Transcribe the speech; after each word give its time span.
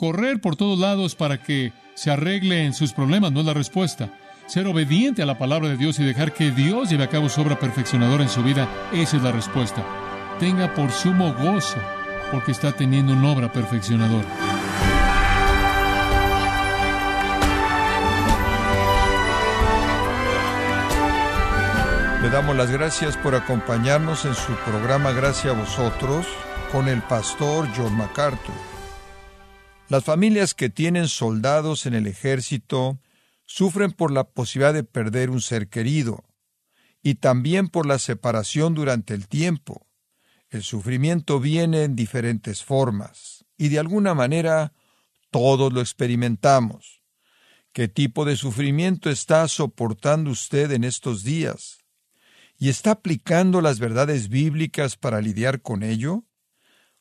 Correr 0.00 0.40
por 0.40 0.56
todos 0.56 0.78
lados 0.78 1.14
para 1.14 1.42
que 1.42 1.74
se 1.92 2.10
arregle 2.10 2.64
en 2.64 2.72
sus 2.72 2.94
problemas 2.94 3.32
no 3.32 3.40
es 3.40 3.46
la 3.46 3.52
respuesta. 3.52 4.08
Ser 4.46 4.66
obediente 4.66 5.20
a 5.20 5.26
la 5.26 5.36
palabra 5.36 5.68
de 5.68 5.76
Dios 5.76 5.98
y 5.98 6.04
dejar 6.04 6.32
que 6.32 6.50
Dios 6.50 6.88
lleve 6.88 7.04
a 7.04 7.10
cabo 7.10 7.28
su 7.28 7.42
obra 7.42 7.58
perfeccionadora 7.58 8.22
en 8.22 8.30
su 8.30 8.42
vida, 8.42 8.66
esa 8.94 9.18
es 9.18 9.22
la 9.22 9.30
respuesta. 9.30 9.84
Tenga 10.38 10.74
por 10.74 10.90
sumo 10.90 11.34
gozo, 11.34 11.76
porque 12.32 12.52
está 12.52 12.72
teniendo 12.72 13.12
una 13.12 13.30
obra 13.30 13.52
perfeccionadora. 13.52 14.26
Le 22.22 22.30
damos 22.30 22.56
las 22.56 22.70
gracias 22.70 23.18
por 23.18 23.34
acompañarnos 23.34 24.24
en 24.24 24.34
su 24.34 24.54
programa 24.64 25.12
Gracias 25.12 25.54
a 25.54 25.58
vosotros 25.58 26.26
con 26.72 26.88
el 26.88 27.02
pastor 27.02 27.68
John 27.76 27.98
MacArthur. 27.98 28.69
Las 29.90 30.04
familias 30.04 30.54
que 30.54 30.70
tienen 30.70 31.08
soldados 31.08 31.84
en 31.84 31.92
el 31.92 32.06
ejército 32.06 32.98
sufren 33.44 33.92
por 33.92 34.10
la 34.12 34.24
posibilidad 34.24 34.72
de 34.72 34.84
perder 34.84 35.28
un 35.28 35.42
ser 35.42 35.68
querido 35.68 36.24
y 37.02 37.16
también 37.16 37.68
por 37.68 37.84
la 37.84 37.98
separación 37.98 38.74
durante 38.74 39.12
el 39.12 39.28
tiempo. 39.28 39.86
El 40.48 40.62
sufrimiento 40.62 41.40
viene 41.40 41.82
en 41.82 41.94
diferentes 41.94 42.64
formas 42.64 43.44
y 43.58 43.68
de 43.68 43.80
alguna 43.80 44.14
manera 44.14 44.72
todos 45.30 45.72
lo 45.72 45.82
experimentamos. 45.82 47.02
¿Qué 47.74 47.88
tipo 47.88 48.24
de 48.24 48.36
sufrimiento 48.36 49.10
está 49.10 49.46
soportando 49.48 50.30
usted 50.30 50.72
en 50.72 50.84
estos 50.84 51.22
días? 51.22 51.80
y 52.60 52.68
está 52.68 52.90
aplicando 52.90 53.62
las 53.62 53.80
verdades 53.80 54.28
bíblicas 54.28 54.96
para 54.96 55.22
lidiar 55.22 55.62
con 55.62 55.82
ello? 55.82 56.24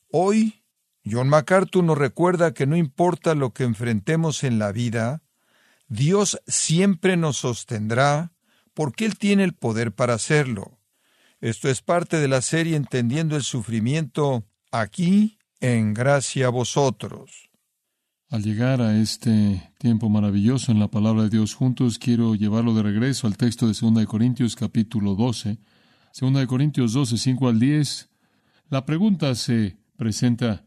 Hoy, 0.09 0.58
John 1.09 1.29
MacArthur 1.29 1.83
nos 1.83 1.97
recuerda 1.97 2.53
que 2.53 2.67
no 2.67 2.75
importa 2.75 3.35
lo 3.35 3.53
que 3.53 3.63
enfrentemos 3.63 4.43
en 4.43 4.59
la 4.59 4.71
vida, 4.71 5.23
Dios 5.87 6.39
siempre 6.47 7.17
nos 7.17 7.37
sostendrá 7.37 8.33
porque 8.73 9.05
Él 9.05 9.17
tiene 9.17 9.43
el 9.43 9.53
poder 9.53 9.93
para 9.93 10.13
hacerlo. 10.13 10.79
Esto 11.41 11.69
es 11.69 11.81
parte 11.81 12.17
de 12.17 12.27
la 12.27 12.41
serie 12.41 12.75
Entendiendo 12.75 13.35
el 13.35 13.43
Sufrimiento 13.43 14.45
aquí 14.71 15.37
en 15.59 15.93
Gracia 15.93 16.47
a 16.47 16.49
vosotros. 16.49 17.49
Al 18.29 18.43
llegar 18.43 18.81
a 18.81 18.95
este 18.99 19.73
tiempo 19.79 20.07
maravilloso 20.07 20.71
en 20.71 20.79
la 20.79 20.89
palabra 20.89 21.23
de 21.23 21.29
Dios 21.29 21.55
juntos, 21.55 21.97
quiero 21.97 22.35
llevarlo 22.35 22.75
de 22.75 22.83
regreso 22.83 23.25
al 23.25 23.37
texto 23.37 23.67
de 23.67 23.73
2 23.73 23.95
de 23.95 24.05
Corintios 24.05 24.55
capítulo 24.55 25.15
12. 25.15 25.57
2 26.19 26.33
de 26.33 26.47
Corintios 26.47 26.93
12, 26.93 27.17
5 27.17 27.47
al 27.47 27.59
10. 27.59 28.09
La 28.69 28.85
pregunta 28.85 29.33
se 29.33 29.77
presenta, 29.97 30.63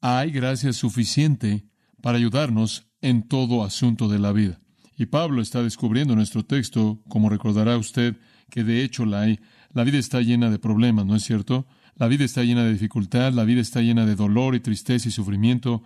¿hay 0.00 0.30
gracia 0.30 0.72
suficiente 0.72 1.66
para 2.00 2.18
ayudarnos 2.18 2.86
en 3.00 3.22
todo 3.22 3.64
asunto 3.64 4.08
de 4.08 4.18
la 4.18 4.32
vida? 4.32 4.60
Y 4.96 5.06
Pablo 5.06 5.40
está 5.40 5.62
descubriendo 5.62 6.12
en 6.12 6.18
nuestro 6.18 6.44
texto, 6.44 7.02
como 7.08 7.30
recordará 7.30 7.76
usted, 7.78 8.16
que 8.50 8.64
de 8.64 8.84
hecho 8.84 9.06
la 9.06 9.22
hay. 9.22 9.40
La 9.72 9.84
vida 9.84 9.98
está 9.98 10.20
llena 10.20 10.50
de 10.50 10.58
problemas, 10.58 11.06
¿no 11.06 11.16
es 11.16 11.22
cierto? 11.22 11.66
La 11.94 12.08
vida 12.08 12.24
está 12.24 12.42
llena 12.42 12.64
de 12.64 12.72
dificultad, 12.72 13.32
la 13.32 13.44
vida 13.44 13.60
está 13.60 13.80
llena 13.80 14.04
de 14.04 14.14
dolor 14.14 14.54
y 14.54 14.60
tristeza 14.60 15.08
y 15.08 15.12
sufrimiento. 15.12 15.82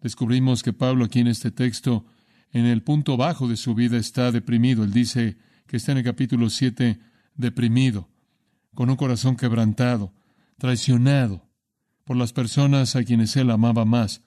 Descubrimos 0.00 0.62
que 0.62 0.72
Pablo 0.72 1.04
aquí 1.04 1.20
en 1.20 1.28
este 1.28 1.50
texto, 1.50 2.06
en 2.52 2.66
el 2.66 2.82
punto 2.82 3.16
bajo 3.16 3.48
de 3.48 3.56
su 3.56 3.74
vida, 3.74 3.96
está 3.96 4.30
deprimido. 4.30 4.84
Él 4.84 4.92
dice 4.92 5.38
que 5.66 5.76
está 5.76 5.92
en 5.92 5.98
el 5.98 6.04
capítulo 6.04 6.50
7 6.50 7.00
deprimido, 7.34 8.08
con 8.74 8.90
un 8.90 8.96
corazón 8.96 9.36
quebrantado, 9.36 10.12
traicionado 10.58 11.51
por 12.04 12.16
las 12.16 12.32
personas 12.32 12.96
a 12.96 13.04
quienes 13.04 13.36
él 13.36 13.50
amaba 13.50 13.84
más. 13.84 14.22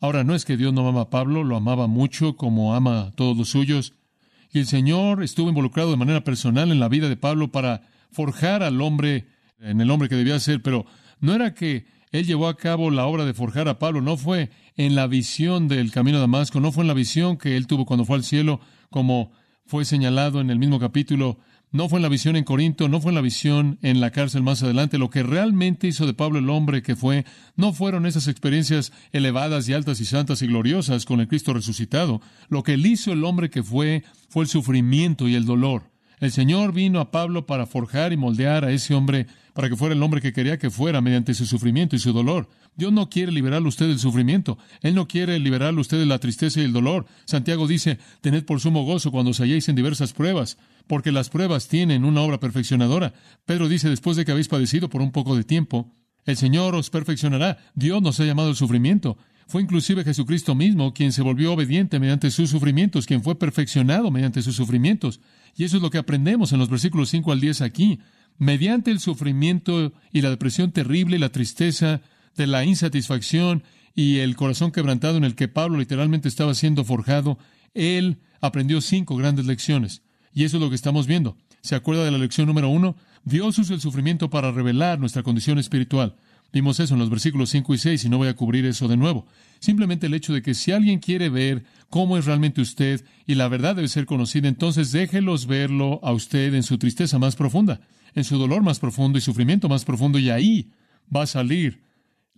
Ahora, 0.00 0.24
no 0.24 0.34
es 0.34 0.44
que 0.44 0.56
Dios 0.56 0.72
no 0.72 0.82
amaba 0.82 1.02
a 1.02 1.10
Pablo, 1.10 1.44
lo 1.44 1.56
amaba 1.56 1.86
mucho 1.86 2.36
como 2.36 2.74
ama 2.74 3.00
a 3.00 3.10
todos 3.12 3.36
los 3.36 3.48
suyos, 3.48 3.94
y 4.52 4.60
el 4.60 4.66
Señor 4.66 5.22
estuvo 5.22 5.48
involucrado 5.48 5.90
de 5.90 5.96
manera 5.96 6.24
personal 6.24 6.70
en 6.70 6.80
la 6.80 6.88
vida 6.88 7.08
de 7.08 7.16
Pablo 7.16 7.52
para 7.52 7.82
forjar 8.10 8.62
al 8.62 8.80
hombre 8.80 9.26
en 9.60 9.80
el 9.80 9.90
hombre 9.90 10.08
que 10.08 10.14
debía 10.14 10.38
ser, 10.38 10.62
pero 10.62 10.86
no 11.20 11.34
era 11.34 11.54
que 11.54 11.86
él 12.10 12.26
llevó 12.26 12.48
a 12.48 12.56
cabo 12.56 12.90
la 12.90 13.06
obra 13.06 13.24
de 13.24 13.34
forjar 13.34 13.68
a 13.68 13.78
Pablo, 13.78 14.00
no 14.00 14.16
fue 14.16 14.50
en 14.76 14.94
la 14.94 15.06
visión 15.06 15.68
del 15.68 15.90
camino 15.90 16.18
a 16.18 16.22
Damasco, 16.22 16.60
no 16.60 16.72
fue 16.72 16.84
en 16.84 16.88
la 16.88 16.94
visión 16.94 17.36
que 17.36 17.56
él 17.56 17.66
tuvo 17.66 17.84
cuando 17.84 18.04
fue 18.04 18.16
al 18.16 18.24
cielo, 18.24 18.60
como 18.90 19.32
fue 19.66 19.84
señalado 19.84 20.40
en 20.40 20.50
el 20.50 20.58
mismo 20.58 20.78
capítulo, 20.78 21.38
no 21.70 21.88
fue 21.88 21.98
en 21.98 22.02
la 22.02 22.08
visión 22.08 22.36
en 22.36 22.44
Corinto, 22.44 22.88
no 22.88 23.00
fue 23.00 23.10
en 23.10 23.16
la 23.16 23.20
visión 23.20 23.78
en 23.82 24.00
la 24.00 24.10
cárcel 24.10 24.42
más 24.42 24.62
adelante. 24.62 24.98
Lo 24.98 25.10
que 25.10 25.22
realmente 25.22 25.86
hizo 25.86 26.06
de 26.06 26.14
Pablo 26.14 26.38
el 26.38 26.50
hombre 26.50 26.82
que 26.82 26.96
fue, 26.96 27.24
no 27.56 27.72
fueron 27.72 28.06
esas 28.06 28.28
experiencias 28.28 28.92
elevadas 29.12 29.68
y 29.68 29.74
altas 29.74 30.00
y 30.00 30.04
santas 30.04 30.40
y 30.42 30.46
gloriosas 30.46 31.04
con 31.04 31.20
el 31.20 31.28
Cristo 31.28 31.52
resucitado. 31.52 32.20
Lo 32.48 32.62
que 32.62 32.74
él 32.74 32.86
hizo 32.86 33.12
el 33.12 33.24
hombre 33.24 33.50
que 33.50 33.62
fue, 33.62 34.02
fue 34.28 34.44
el 34.44 34.48
sufrimiento 34.48 35.28
y 35.28 35.34
el 35.34 35.44
dolor. 35.44 35.90
El 36.20 36.32
Señor 36.32 36.72
vino 36.72 37.00
a 37.00 37.10
Pablo 37.10 37.46
para 37.46 37.66
forjar 37.66 38.12
y 38.12 38.16
moldear 38.16 38.64
a 38.64 38.72
ese 38.72 38.94
hombre 38.94 39.26
para 39.52 39.68
que 39.68 39.76
fuera 39.76 39.94
el 39.94 40.02
hombre 40.02 40.20
que 40.20 40.32
quería 40.32 40.58
que 40.58 40.70
fuera 40.70 41.00
mediante 41.00 41.34
su 41.34 41.44
sufrimiento 41.44 41.96
y 41.96 41.98
su 41.98 42.12
dolor. 42.12 42.48
Dios 42.76 42.92
no 42.92 43.08
quiere 43.08 43.32
liberarle 43.32 43.66
a 43.66 43.70
usted 43.70 43.88
del 43.88 43.98
sufrimiento. 43.98 44.56
Él 44.82 44.94
no 44.94 45.08
quiere 45.08 45.38
liberarle 45.38 45.78
a 45.78 45.80
usted 45.80 45.98
de 45.98 46.06
la 46.06 46.20
tristeza 46.20 46.60
y 46.60 46.64
el 46.64 46.72
dolor. 46.72 47.06
Santiago 47.24 47.66
dice, 47.66 47.98
tened 48.20 48.44
por 48.44 48.60
sumo 48.60 48.84
gozo 48.84 49.10
cuando 49.10 49.32
os 49.32 49.40
halléis 49.40 49.68
en 49.68 49.74
diversas 49.74 50.12
pruebas, 50.12 50.58
porque 50.86 51.10
las 51.10 51.28
pruebas 51.28 51.66
tienen 51.66 52.04
una 52.04 52.22
obra 52.22 52.38
perfeccionadora. 52.38 53.14
Pedro 53.46 53.68
dice, 53.68 53.88
después 53.88 54.16
de 54.16 54.24
que 54.24 54.30
habéis 54.30 54.48
padecido 54.48 54.88
por 54.88 55.02
un 55.02 55.10
poco 55.10 55.34
de 55.34 55.42
tiempo, 55.42 55.92
el 56.24 56.36
Señor 56.36 56.74
os 56.74 56.90
perfeccionará. 56.90 57.58
Dios 57.74 58.00
nos 58.00 58.20
ha 58.20 58.24
llamado 58.24 58.50
al 58.50 58.56
sufrimiento. 58.56 59.18
Fue 59.48 59.62
inclusive 59.62 60.04
Jesucristo 60.04 60.54
mismo 60.54 60.92
quien 60.92 61.10
se 61.10 61.22
volvió 61.22 61.54
obediente 61.54 61.98
mediante 61.98 62.30
sus 62.30 62.50
sufrimientos, 62.50 63.06
quien 63.06 63.22
fue 63.22 63.38
perfeccionado 63.38 64.10
mediante 64.10 64.42
sus 64.42 64.54
sufrimientos. 64.54 65.20
Y 65.56 65.64
eso 65.64 65.78
es 65.78 65.82
lo 65.82 65.88
que 65.88 65.96
aprendemos 65.96 66.52
en 66.52 66.58
los 66.58 66.68
versículos 66.68 67.08
5 67.08 67.32
al 67.32 67.40
10 67.40 67.62
aquí. 67.62 67.98
Mediante 68.36 68.90
el 68.90 69.00
sufrimiento 69.00 69.94
y 70.12 70.20
la 70.20 70.28
depresión 70.28 70.70
terrible 70.70 71.16
y 71.16 71.18
la 71.18 71.30
tristeza 71.30 72.02
de 72.36 72.46
la 72.46 72.62
insatisfacción 72.66 73.62
y 73.94 74.18
el 74.18 74.36
corazón 74.36 74.70
quebrantado 74.70 75.16
en 75.16 75.24
el 75.24 75.34
que 75.34 75.48
Pablo 75.48 75.78
literalmente 75.78 76.28
estaba 76.28 76.54
siendo 76.54 76.84
forjado, 76.84 77.38
él 77.72 78.18
aprendió 78.42 78.82
cinco 78.82 79.16
grandes 79.16 79.46
lecciones. 79.46 80.02
Y 80.34 80.44
eso 80.44 80.58
es 80.58 80.62
lo 80.62 80.68
que 80.68 80.76
estamos 80.76 81.06
viendo. 81.06 81.38
¿Se 81.62 81.74
acuerda 81.74 82.04
de 82.04 82.10
la 82.10 82.18
lección 82.18 82.46
número 82.46 82.68
uno? 82.68 82.96
Dios 83.24 83.58
usa 83.58 83.74
el 83.74 83.80
sufrimiento 83.80 84.28
para 84.28 84.52
revelar 84.52 85.00
nuestra 85.00 85.22
condición 85.22 85.58
espiritual. 85.58 86.16
Vimos 86.52 86.80
eso 86.80 86.94
en 86.94 87.00
los 87.00 87.10
versículos 87.10 87.50
5 87.50 87.74
y 87.74 87.78
6 87.78 88.04
y 88.04 88.08
no 88.08 88.18
voy 88.18 88.28
a 88.28 88.36
cubrir 88.36 88.64
eso 88.64 88.88
de 88.88 88.96
nuevo. 88.96 89.26
Simplemente 89.60 90.06
el 90.06 90.14
hecho 90.14 90.32
de 90.32 90.40
que 90.40 90.54
si 90.54 90.72
alguien 90.72 90.98
quiere 90.98 91.28
ver 91.28 91.64
cómo 91.90 92.16
es 92.16 92.24
realmente 92.24 92.60
usted 92.60 93.04
y 93.26 93.34
la 93.34 93.48
verdad 93.48 93.76
debe 93.76 93.88
ser 93.88 94.06
conocida, 94.06 94.48
entonces 94.48 94.92
déjelos 94.92 95.46
verlo 95.46 96.00
a 96.02 96.12
usted 96.12 96.54
en 96.54 96.62
su 96.62 96.78
tristeza 96.78 97.18
más 97.18 97.36
profunda, 97.36 97.80
en 98.14 98.24
su 98.24 98.38
dolor 98.38 98.62
más 98.62 98.78
profundo 98.78 99.18
y 99.18 99.20
sufrimiento 99.20 99.68
más 99.68 99.84
profundo 99.84 100.18
y 100.18 100.30
ahí 100.30 100.72
va 101.14 101.22
a 101.22 101.26
salir 101.26 101.82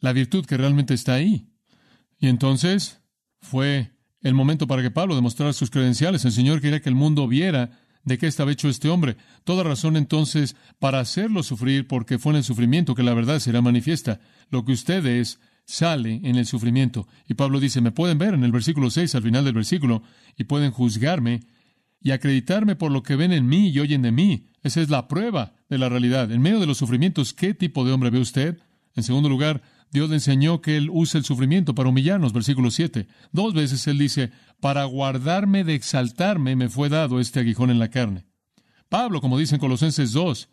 la 0.01 0.13
virtud 0.13 0.45
que 0.45 0.57
realmente 0.57 0.95
está 0.95 1.15
ahí. 1.15 1.47
Y 2.19 2.27
entonces 2.29 3.01
fue 3.41 3.93
el 4.23 4.35
momento 4.35 4.67
para 4.67 4.83
que 4.83 4.91
Pablo 4.91 5.15
demostrara 5.15 5.53
sus 5.53 5.71
credenciales. 5.71 6.25
El 6.25 6.33
Señor 6.33 6.61
quería 6.61 6.81
que 6.81 6.89
el 6.89 6.95
mundo 6.95 7.29
viera 7.29 7.79
de 8.05 8.19
qué 8.19 8.27
estaba 8.27 8.53
hecho 8.53 8.69
este 8.69 8.89
hombre. 8.89 9.17
Toda 9.45 9.63
razón 9.63 9.97
entonces 9.97 10.57
para 10.79 11.01
hacerlo 11.01 11.43
sufrir, 11.43 11.87
porque 11.87 12.19
fue 12.19 12.33
en 12.33 12.39
el 12.39 12.45
sufrimiento 12.45 12.95
que 12.95 13.03
la 13.03 13.15
verdad 13.15 13.39
será 13.39 13.61
manifiesta. 13.63 14.21
Lo 14.51 14.65
que 14.65 14.73
usted 14.73 15.05
es 15.07 15.41
sale 15.65 16.21
en 16.25 16.37
el 16.37 16.47
sufrimiento. 16.47 17.07
Y 17.29 17.35
Pablo 17.35 17.61
dice, 17.61 17.81
me 17.81 17.93
pueden 17.93 18.19
ver 18.19 18.35
en 18.35 18.45
el 18.45 18.53
versículo 18.53 18.91
6, 18.91 19.15
al 19.15 19.23
final 19.23 19.45
del 19.45 19.55
versículo, 19.55 20.03
y 20.37 20.45
pueden 20.45 20.73
juzgarme 20.73 21.41
y 22.01 22.11
acreditarme 22.13 22.77
por 22.77 22.91
lo 22.91 23.03
que 23.03 23.17
ven 23.17 23.33
en 23.33 23.47
mí 23.47 23.69
y 23.69 23.79
oyen 23.79 24.03
de 24.03 24.11
mí. 24.11 24.47
Esa 24.63 24.81
es 24.81 24.91
la 24.91 25.07
prueba 25.07 25.55
de 25.69 25.79
la 25.79 25.89
realidad. 25.89 26.33
En 26.33 26.41
medio 26.41 26.59
de 26.59 26.67
los 26.67 26.79
sufrimientos, 26.79 27.35
¿qué 27.35 27.55
tipo 27.55 27.85
de 27.85 27.93
hombre 27.93 28.11
ve 28.11 28.19
usted? 28.19 28.59
En 28.97 29.03
segundo 29.03 29.29
lugar, 29.29 29.63
Dios 29.91 30.09
le 30.09 30.17
enseñó 30.17 30.61
que 30.61 30.77
Él 30.77 30.89
usa 30.91 31.19
el 31.19 31.25
sufrimiento 31.25 31.75
para 31.75 31.89
humillarnos, 31.89 32.33
versículo 32.33 32.71
7. 32.71 33.09
Dos 33.33 33.55
veces 33.55 33.87
Él 33.87 33.99
dice, 33.99 34.31
para 34.61 34.85
guardarme 34.85 35.65
de 35.65 35.75
exaltarme 35.75 36.55
me 36.55 36.69
fue 36.69 36.89
dado 36.89 37.19
este 37.19 37.41
aguijón 37.41 37.71
en 37.71 37.79
la 37.79 37.91
carne. 37.91 38.27
Pablo, 38.89 39.21
como 39.21 39.39
dice 39.39 39.57
en 39.57 39.61
Colosenses 39.61 40.13
2, 40.13 40.49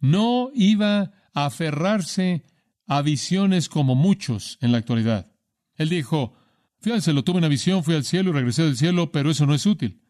no 0.00 0.50
iba 0.54 1.12
a 1.32 1.46
aferrarse 1.46 2.42
a 2.86 3.02
visiones 3.02 3.68
como 3.68 3.94
muchos 3.94 4.58
en 4.60 4.72
la 4.72 4.78
actualidad. 4.78 5.32
Él 5.76 5.88
dijo, 5.88 6.34
fíjense, 6.80 7.12
lo 7.12 7.24
tuve 7.24 7.38
una 7.38 7.48
visión, 7.48 7.84
fui 7.84 7.94
al 7.94 8.04
cielo 8.04 8.30
y 8.30 8.32
regresé 8.34 8.64
del 8.64 8.76
cielo, 8.76 9.12
pero 9.12 9.30
eso 9.30 9.46
no 9.46 9.54
es 9.54 9.64
útil, 9.64 10.02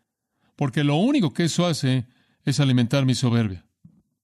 porque 0.56 0.82
lo 0.82 0.96
único 0.96 1.32
que 1.32 1.44
eso 1.44 1.67
hace 1.67 2.06
es 2.44 2.58
alimentar 2.58 3.05
mi 3.05 3.14
soberbia. 3.14 3.67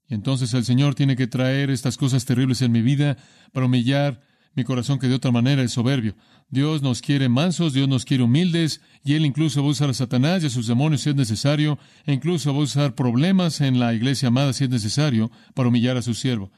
Y 0.08 0.14
entonces 0.14 0.54
el 0.54 0.64
Señor 0.64 0.94
tiene 0.94 1.16
que 1.16 1.26
traer 1.26 1.70
estas 1.70 1.98
cosas 1.98 2.24
terribles 2.24 2.62
en 2.62 2.72
mi 2.72 2.80
vida 2.80 3.18
para 3.52 3.66
humillar 3.66 4.22
mi 4.58 4.64
corazón 4.64 4.98
que 4.98 5.08
de 5.08 5.14
otra 5.14 5.30
manera 5.30 5.62
es 5.62 5.72
soberbio. 5.72 6.16
Dios 6.50 6.82
nos 6.82 7.00
quiere 7.00 7.28
mansos, 7.28 7.72
Dios 7.72 7.88
nos 7.88 8.04
quiere 8.04 8.24
humildes, 8.24 8.80
y 9.04 9.14
Él 9.14 9.24
incluso 9.24 9.62
va 9.62 9.68
a 9.68 9.70
usar 9.70 9.88
a 9.88 9.94
Satanás 9.94 10.42
y 10.42 10.48
a 10.48 10.50
sus 10.50 10.66
demonios 10.66 11.02
si 11.02 11.10
es 11.10 11.16
necesario, 11.16 11.78
e 12.04 12.12
incluso 12.12 12.52
va 12.52 12.58
a 12.58 12.64
usar 12.64 12.94
problemas 12.94 13.60
en 13.60 13.78
la 13.78 13.94
iglesia 13.94 14.28
amada 14.28 14.52
si 14.52 14.64
es 14.64 14.70
necesario 14.70 15.30
para 15.54 15.68
humillar 15.68 15.96
a 15.96 16.02
su 16.02 16.12
siervo. 16.12 16.50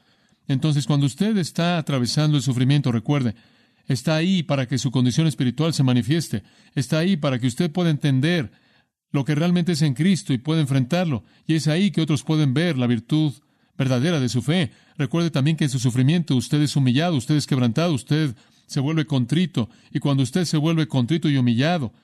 Entonces, 0.49 0.87
cuando 0.87 1.07
usted 1.07 1.37
está 1.37 1.79
atravesando 1.79 2.37
el 2.37 2.43
sufrimiento, 2.43 2.91
recuerde, 2.91 3.35
Está 3.91 4.15
ahí 4.15 4.45
para 4.45 4.69
que 4.69 4.79
su 4.79 4.93
condición 4.93 5.27
espiritual 5.27 5.75
se 5.75 5.83
manifieste. 5.83 6.45
Está 6.77 6.99
ahí 6.99 7.17
para 7.17 7.41
que 7.41 7.49
usted 7.49 7.73
pueda 7.73 7.91
entender 7.91 8.53
lo 9.11 9.25
que 9.25 9.35
realmente 9.35 9.73
es 9.73 9.83
en 9.83 9.95
Cristo 9.95 10.33
y 10.33 10.39
pueda 10.39 10.61
enfrentarlo. 10.61 11.25
Y 11.45 11.57
es 11.57 11.67
ahí 11.67 11.91
que 11.91 12.01
otros 12.01 12.23
pueden 12.23 12.55
ver 12.55 12.79
la 12.79 12.87
virtud 12.87 13.33
verdadera 13.81 14.21
de 14.21 14.29
su 14.29 14.43
fe. 14.43 14.73
Recuerde 14.99 15.31
también 15.31 15.57
que 15.57 15.65
en 15.65 15.71
su 15.71 15.79
sufrimiento 15.79 16.37
usted 16.37 16.61
es 16.61 16.77
humillado, 16.77 17.17
usted 17.17 17.37
es 17.37 17.47
quebrantado, 17.47 17.95
usted 17.95 18.37
se 18.67 18.79
vuelve 18.79 19.07
contrito. 19.07 19.71
Y 19.91 20.01
cuando 20.01 20.23
usted 20.23 20.45
se 20.45 20.59
vuelve 20.59 20.87
contrito 20.87 21.31
y 21.31 21.39
humillado 21.39 21.95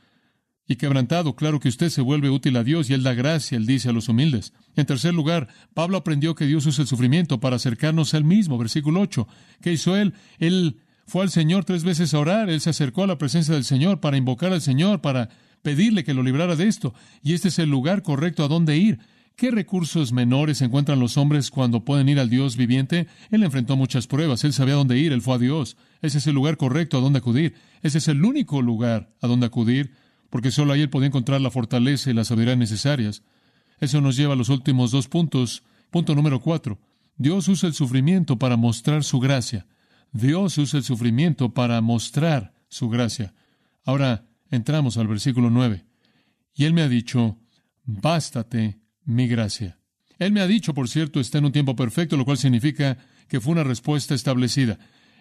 y 0.66 0.76
quebrantado, 0.76 1.36
claro 1.36 1.60
que 1.60 1.68
usted 1.68 1.90
se 1.90 2.00
vuelve 2.00 2.30
útil 2.30 2.56
a 2.56 2.64
Dios 2.64 2.88
y 2.88 2.94
Él 2.94 3.02
da 3.02 3.12
gracia, 3.12 3.58
Él 3.58 3.66
dice 3.66 3.90
a 3.90 3.92
los 3.92 4.08
humildes. 4.08 4.54
En 4.74 4.86
tercer 4.86 5.12
lugar, 5.12 5.48
Pablo 5.74 5.98
aprendió 5.98 6.34
que 6.34 6.46
Dios 6.46 6.64
usa 6.64 6.80
el 6.80 6.88
sufrimiento 6.88 7.40
para 7.40 7.56
acercarnos 7.56 8.14
a 8.14 8.16
Él 8.16 8.24
mismo. 8.24 8.56
Versículo 8.56 9.02
8. 9.02 9.28
¿Qué 9.60 9.74
hizo 9.74 9.98
Él? 9.98 10.14
Él 10.38 10.78
fue 11.06 11.24
al 11.24 11.30
Señor 11.30 11.66
tres 11.66 11.84
veces 11.84 12.14
a 12.14 12.18
orar, 12.18 12.48
Él 12.48 12.62
se 12.62 12.70
acercó 12.70 13.04
a 13.04 13.06
la 13.06 13.18
presencia 13.18 13.52
del 13.52 13.64
Señor 13.64 14.00
para 14.00 14.16
invocar 14.16 14.54
al 14.54 14.62
Señor, 14.62 15.02
para 15.02 15.28
pedirle 15.60 16.04
que 16.04 16.14
lo 16.14 16.22
librara 16.22 16.56
de 16.56 16.68
esto. 16.68 16.94
Y 17.22 17.34
este 17.34 17.48
es 17.48 17.58
el 17.58 17.68
lugar 17.68 18.00
correcto 18.00 18.44
a 18.44 18.48
donde 18.48 18.78
ir. 18.78 18.98
¿Qué 19.36 19.50
recursos 19.50 20.12
menores 20.14 20.62
encuentran 20.62 20.98
los 20.98 21.18
hombres 21.18 21.50
cuando 21.50 21.84
pueden 21.84 22.08
ir 22.08 22.18
al 22.18 22.30
Dios 22.30 22.56
viviente? 22.56 23.06
Él 23.30 23.42
enfrentó 23.42 23.76
muchas 23.76 24.06
pruebas, 24.06 24.44
él 24.44 24.54
sabía 24.54 24.76
dónde 24.76 24.96
ir, 24.96 25.12
él 25.12 25.20
fue 25.20 25.34
a 25.34 25.38
Dios. 25.38 25.76
Ese 26.00 26.16
es 26.16 26.26
el 26.26 26.34
lugar 26.34 26.56
correcto 26.56 26.96
a 26.96 27.02
donde 27.02 27.18
acudir. 27.18 27.54
Ese 27.82 27.98
es 27.98 28.08
el 28.08 28.24
único 28.24 28.62
lugar 28.62 29.12
a 29.20 29.26
donde 29.26 29.44
acudir, 29.44 29.92
porque 30.30 30.50
solo 30.50 30.72
ahí 30.72 30.80
él 30.80 30.88
podía 30.88 31.08
encontrar 31.08 31.42
la 31.42 31.50
fortaleza 31.50 32.10
y 32.10 32.14
la 32.14 32.24
sabiduría 32.24 32.56
necesarias. 32.56 33.24
Eso 33.78 34.00
nos 34.00 34.16
lleva 34.16 34.32
a 34.32 34.36
los 34.36 34.48
últimos 34.48 34.90
dos 34.90 35.06
puntos. 35.06 35.64
Punto 35.90 36.14
número 36.14 36.40
cuatro. 36.40 36.80
Dios 37.18 37.46
usa 37.48 37.68
el 37.68 37.74
sufrimiento 37.74 38.38
para 38.38 38.56
mostrar 38.56 39.04
su 39.04 39.20
gracia. 39.20 39.66
Dios 40.12 40.56
usa 40.56 40.78
el 40.78 40.84
sufrimiento 40.84 41.52
para 41.52 41.82
mostrar 41.82 42.54
su 42.68 42.88
gracia. 42.88 43.34
Ahora 43.84 44.24
entramos 44.50 44.96
al 44.96 45.08
versículo 45.08 45.50
nueve. 45.50 45.84
Y 46.54 46.64
él 46.64 46.72
me 46.72 46.80
ha 46.80 46.88
dicho, 46.88 47.36
bástate 47.84 48.78
mi 49.06 49.28
gracia. 49.28 49.78
Él 50.18 50.32
me 50.32 50.40
ha 50.40 50.46
dicho, 50.46 50.74
por 50.74 50.88
cierto, 50.88 51.20
está 51.20 51.38
en 51.38 51.46
un 51.46 51.52
tiempo 51.52 51.76
perfecto, 51.76 52.16
lo 52.16 52.24
cual 52.24 52.36
significa 52.36 52.98
que 53.28 53.40
fue 53.40 53.52
una 53.52 53.64
respuesta 53.64 54.14
establecida. 54.14 54.78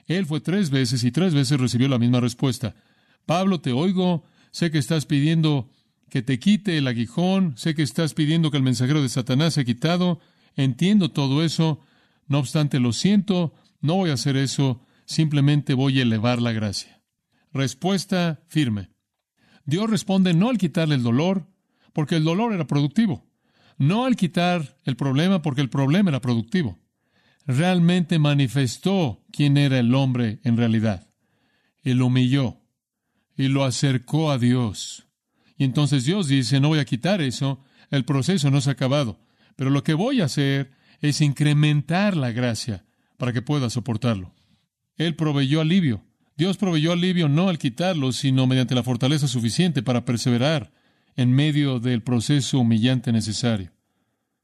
Él 0.08 0.26
fue 0.26 0.42
tres 0.42 0.70
veces 0.70 1.04
y 1.04 1.12
tres 1.12 1.34
veces 1.34 1.60
recibió 1.60 1.88
la 1.88 2.00
misma 2.00 2.20
respuesta. 2.20 2.76
Pablo, 3.26 3.62
te 3.62 3.72
oigo, 3.72 4.24
sé 4.52 4.72
que 4.72 4.78
estás 4.78 5.06
pidiendo 5.06 5.70
que 6.10 6.22
te 6.22 6.40
quite 6.40 6.78
el 6.78 6.88
aguijón, 6.88 7.58
sé 7.58 7.76
que 7.76 7.84
estás 7.84 8.14
pidiendo 8.14 8.52
que 8.52 8.58
el 8.58 8.64
mensajero 8.64 9.02
de 9.02 9.10
Satanás 9.10 9.56
se 9.56 9.66
quitado, 9.66 10.20
entiendo 10.56 11.12
todo 11.12 11.44
eso, 11.44 11.82
no 12.28 12.40
obstante 12.40 12.80
lo 12.80 12.94
siento, 12.94 13.54
no 13.82 13.96
voy 13.96 14.12
a 14.12 14.14
hacer 14.14 14.38
eso, 14.38 14.82
simplemente 15.06 15.74
voy 15.74 16.00
a 16.00 16.04
elevar 16.04 16.42
la 16.42 16.52
gracia. 16.52 17.02
Respuesta 17.52 18.44
firme. 18.48 18.90
Dios 19.66 19.90
responde 19.90 20.34
no 20.34 20.50
al 20.50 20.58
quitarle 20.58 20.96
el 20.96 21.04
dolor, 21.04 21.48
porque 21.92 22.16
el 22.16 22.24
dolor 22.24 22.54
era 22.54 22.68
productivo 22.68 23.26
no 23.78 24.06
al 24.06 24.16
quitar 24.16 24.78
el 24.86 24.96
problema 24.96 25.42
porque 25.42 25.62
el 25.62 25.70
problema 25.70 26.10
era 26.10 26.22
productivo. 26.22 26.80
Realmente 27.46 28.20
manifestó 28.20 29.24
quién 29.32 29.58
era 29.58 29.80
el 29.80 29.94
hombre 29.94 30.40
en 30.44 30.58
realidad. 30.58 31.08
Y 31.84 31.94
lo 31.94 32.08
humilló 32.08 32.62
y 33.38 33.50
lo 33.50 33.64
acercó 33.64 34.32
a 34.32 34.38
Dios. 34.38 35.08
Y 35.58 35.64
entonces 35.64 36.06
Dios 36.06 36.28
dice, 36.28 36.60
no 36.60 36.70
voy 36.70 36.80
a 36.80 36.86
quitar 36.86 37.22
eso, 37.22 37.62
el 37.92 38.06
proceso 38.06 38.50
no 38.50 38.62
se 38.62 38.70
ha 38.70 38.74
acabado, 38.74 39.20
pero 39.56 39.70
lo 39.70 39.84
que 39.84 39.94
voy 39.94 40.22
a 40.22 40.26
hacer 40.26 40.72
es 41.02 41.22
incrementar 41.22 42.18
la 42.18 42.32
gracia 42.32 42.86
para 43.18 43.34
que 43.34 43.42
pueda 43.42 43.70
soportarlo. 43.70 44.34
Él 44.98 45.16
proveyó 45.16 45.62
alivio. 45.62 46.04
Dios 46.38 46.58
proveyó 46.58 46.92
alivio 46.92 47.30
no 47.30 47.48
al 47.48 47.58
quitarlo, 47.58 48.12
sino 48.12 48.48
mediante 48.48 48.76
la 48.76 48.84
fortaleza 48.84 49.28
suficiente 49.28 49.84
para 49.84 50.04
perseverar 50.04 50.74
en 51.16 51.32
medio 51.32 51.80
del 51.80 52.02
proceso 52.02 52.60
humillante 52.60 53.12
necesario. 53.12 53.72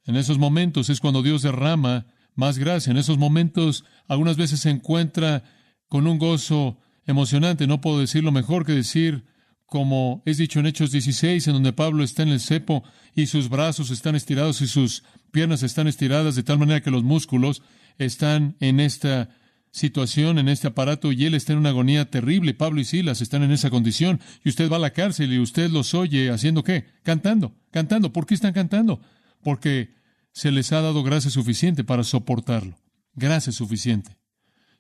En 0.05 0.15
esos 0.15 0.37
momentos 0.37 0.89
es 0.89 0.99
cuando 0.99 1.21
Dios 1.21 1.41
derrama 1.41 2.07
más 2.35 2.57
gracia. 2.57 2.91
En 2.91 2.97
esos 2.97 3.17
momentos 3.17 3.85
algunas 4.07 4.37
veces 4.37 4.61
se 4.61 4.69
encuentra 4.69 5.43
con 5.87 6.07
un 6.07 6.17
gozo 6.17 6.77
emocionante. 7.05 7.67
No 7.67 7.81
puedo 7.81 7.99
decirlo 7.99 8.31
mejor 8.31 8.65
que 8.65 8.71
decir, 8.71 9.25
como 9.65 10.21
es 10.25 10.37
dicho 10.37 10.59
en 10.59 10.65
Hechos 10.65 10.91
16, 10.91 11.47
en 11.47 11.53
donde 11.53 11.73
Pablo 11.73 12.03
está 12.03 12.23
en 12.23 12.29
el 12.29 12.39
cepo 12.39 12.83
y 13.15 13.27
sus 13.27 13.49
brazos 13.49 13.91
están 13.91 14.15
estirados 14.15 14.61
y 14.61 14.67
sus 14.67 15.03
piernas 15.31 15.63
están 15.63 15.87
estiradas 15.87 16.35
de 16.35 16.43
tal 16.43 16.59
manera 16.59 16.81
que 16.81 16.91
los 16.91 17.03
músculos 17.03 17.61
están 17.97 18.55
en 18.59 18.79
esta 18.79 19.29
situación, 19.71 20.37
en 20.37 20.49
este 20.49 20.67
aparato, 20.67 21.11
y 21.11 21.25
él 21.25 21.33
está 21.33 21.53
en 21.53 21.59
una 21.59 21.69
agonía 21.69 22.09
terrible. 22.09 22.53
Pablo 22.53 22.81
y 22.81 22.85
Silas 22.85 23.21
están 23.21 23.43
en 23.43 23.51
esa 23.51 23.69
condición, 23.69 24.19
y 24.43 24.49
usted 24.49 24.69
va 24.69 24.75
a 24.75 24.79
la 24.79 24.91
cárcel 24.91 25.33
y 25.33 25.39
usted 25.39 25.69
los 25.69 25.93
oye 25.93 26.29
haciendo 26.29 26.63
qué? 26.63 26.85
Cantando, 27.03 27.55
cantando. 27.71 28.13
¿Por 28.13 28.25
qué 28.25 28.35
están 28.35 28.53
cantando? 28.53 29.01
Porque 29.41 29.95
se 30.33 30.51
les 30.51 30.71
ha 30.71 30.81
dado 30.81 31.03
gracia 31.03 31.31
suficiente 31.31 31.83
para 31.83 32.03
soportarlo. 32.03 32.77
Gracia 33.15 33.51
suficiente. 33.51 34.17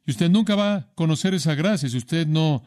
Y 0.05 0.11
usted 0.11 0.29
nunca 0.29 0.55
va 0.55 0.75
a 0.75 0.93
conocer 0.93 1.33
esa 1.33 1.55
gracia 1.55 1.89
si 1.89 1.97
usted 1.97 2.27
no 2.27 2.63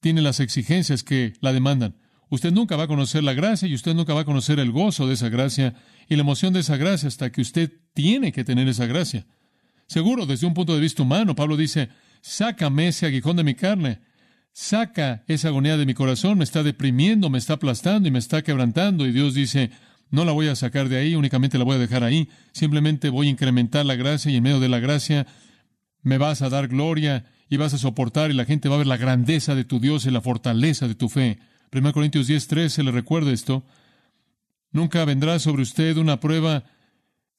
tiene 0.00 0.22
las 0.22 0.40
exigencias 0.40 1.02
que 1.02 1.34
la 1.40 1.52
demandan. 1.52 1.96
Usted 2.28 2.52
nunca 2.52 2.76
va 2.76 2.84
a 2.84 2.88
conocer 2.88 3.24
la 3.24 3.34
gracia 3.34 3.66
y 3.66 3.74
usted 3.74 3.94
nunca 3.94 4.14
va 4.14 4.20
a 4.20 4.24
conocer 4.24 4.60
el 4.60 4.70
gozo 4.70 5.08
de 5.08 5.14
esa 5.14 5.28
gracia 5.28 5.74
y 6.08 6.14
la 6.14 6.22
emoción 6.22 6.52
de 6.52 6.60
esa 6.60 6.76
gracia 6.76 7.08
hasta 7.08 7.30
que 7.32 7.40
usted 7.40 7.72
tiene 7.92 8.32
que 8.32 8.44
tener 8.44 8.68
esa 8.68 8.86
gracia. 8.86 9.26
Seguro, 9.90 10.24
desde 10.24 10.46
un 10.46 10.54
punto 10.54 10.72
de 10.72 10.80
vista 10.80 11.02
humano, 11.02 11.34
Pablo 11.34 11.56
dice, 11.56 11.88
sácame 12.20 12.86
ese 12.86 13.06
aguijón 13.06 13.34
de 13.34 13.42
mi 13.42 13.56
carne, 13.56 13.98
saca 14.52 15.24
esa 15.26 15.48
agonía 15.48 15.76
de 15.76 15.84
mi 15.84 15.94
corazón, 15.94 16.38
me 16.38 16.44
está 16.44 16.62
deprimiendo, 16.62 17.28
me 17.28 17.38
está 17.38 17.54
aplastando 17.54 18.06
y 18.06 18.12
me 18.12 18.20
está 18.20 18.42
quebrantando. 18.42 19.04
Y 19.04 19.10
Dios 19.10 19.34
dice, 19.34 19.72
no 20.08 20.24
la 20.24 20.30
voy 20.30 20.46
a 20.46 20.54
sacar 20.54 20.88
de 20.88 20.98
ahí, 20.98 21.16
únicamente 21.16 21.58
la 21.58 21.64
voy 21.64 21.74
a 21.74 21.80
dejar 21.80 22.04
ahí, 22.04 22.28
simplemente 22.52 23.08
voy 23.08 23.26
a 23.26 23.30
incrementar 23.30 23.84
la 23.84 23.96
gracia 23.96 24.30
y 24.30 24.36
en 24.36 24.44
medio 24.44 24.60
de 24.60 24.68
la 24.68 24.78
gracia 24.78 25.26
me 26.02 26.18
vas 26.18 26.40
a 26.42 26.50
dar 26.50 26.68
gloria 26.68 27.24
y 27.48 27.56
vas 27.56 27.74
a 27.74 27.78
soportar 27.78 28.30
y 28.30 28.34
la 28.34 28.44
gente 28.44 28.68
va 28.68 28.76
a 28.76 28.78
ver 28.78 28.86
la 28.86 28.96
grandeza 28.96 29.56
de 29.56 29.64
tu 29.64 29.80
Dios 29.80 30.06
y 30.06 30.12
la 30.12 30.20
fortaleza 30.20 30.86
de 30.86 30.94
tu 30.94 31.08
fe. 31.08 31.40
1 31.72 31.92
Corintios 31.92 32.28
10, 32.28 32.72
se 32.72 32.84
le 32.84 32.92
recuerda 32.92 33.32
esto. 33.32 33.64
Nunca 34.70 35.04
vendrá 35.04 35.40
sobre 35.40 35.62
usted 35.62 35.96
una 35.96 36.20
prueba 36.20 36.62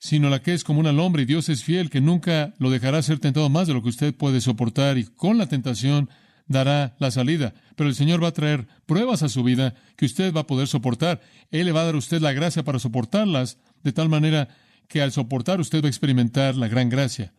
sino 0.02 0.32
la 0.32 0.42
que 0.42 0.56
es 0.56 0.64
como 0.64 0.80
una 0.80 0.90
hombre 0.90 1.22
y 1.22 1.26
Dios 1.28 1.48
es 1.48 1.64
fiel, 1.64 1.92
que 1.92 2.02
nunca 2.02 2.56
lo 2.58 2.72
dejará 2.72 3.04
ser 3.04 3.20
tentado 3.20 3.48
más 3.50 3.68
de 3.68 3.76
lo 3.76 3.84
que 3.84 3.90
usted 3.90 4.16
puede 4.16 4.42
soportar 4.42 4.98
y 4.98 5.04
con 5.04 5.38
la 5.38 5.46
tentación 5.46 6.10
dará 6.48 6.96
la 6.98 7.12
salida. 7.12 7.54
Pero 7.76 7.88
el 7.88 7.94
Señor 7.94 8.22
va 8.22 8.30
a 8.30 8.34
traer 8.34 8.68
pruebas 8.88 9.22
a 9.22 9.30
su 9.30 9.44
vida 9.44 9.76
que 9.96 10.06
usted 10.06 10.34
va 10.34 10.42
a 10.42 10.48
poder 10.48 10.68
soportar. 10.68 11.22
Él 11.52 11.68
le 11.68 11.72
va 11.72 11.82
a 11.82 11.86
dar 11.86 11.94
a 11.94 12.00
usted 12.00 12.20
la 12.20 12.34
gracia 12.34 12.64
para 12.64 12.80
soportarlas, 12.80 13.60
de 13.84 13.92
tal 13.92 14.10
manera 14.10 14.48
que 14.88 15.04
al 15.04 15.12
soportar 15.12 15.62
usted 15.62 15.84
va 15.84 15.86
a 15.86 15.90
experimentar 15.90 16.56
la 16.56 16.68
gran 16.68 16.90
gracia. 16.90 17.32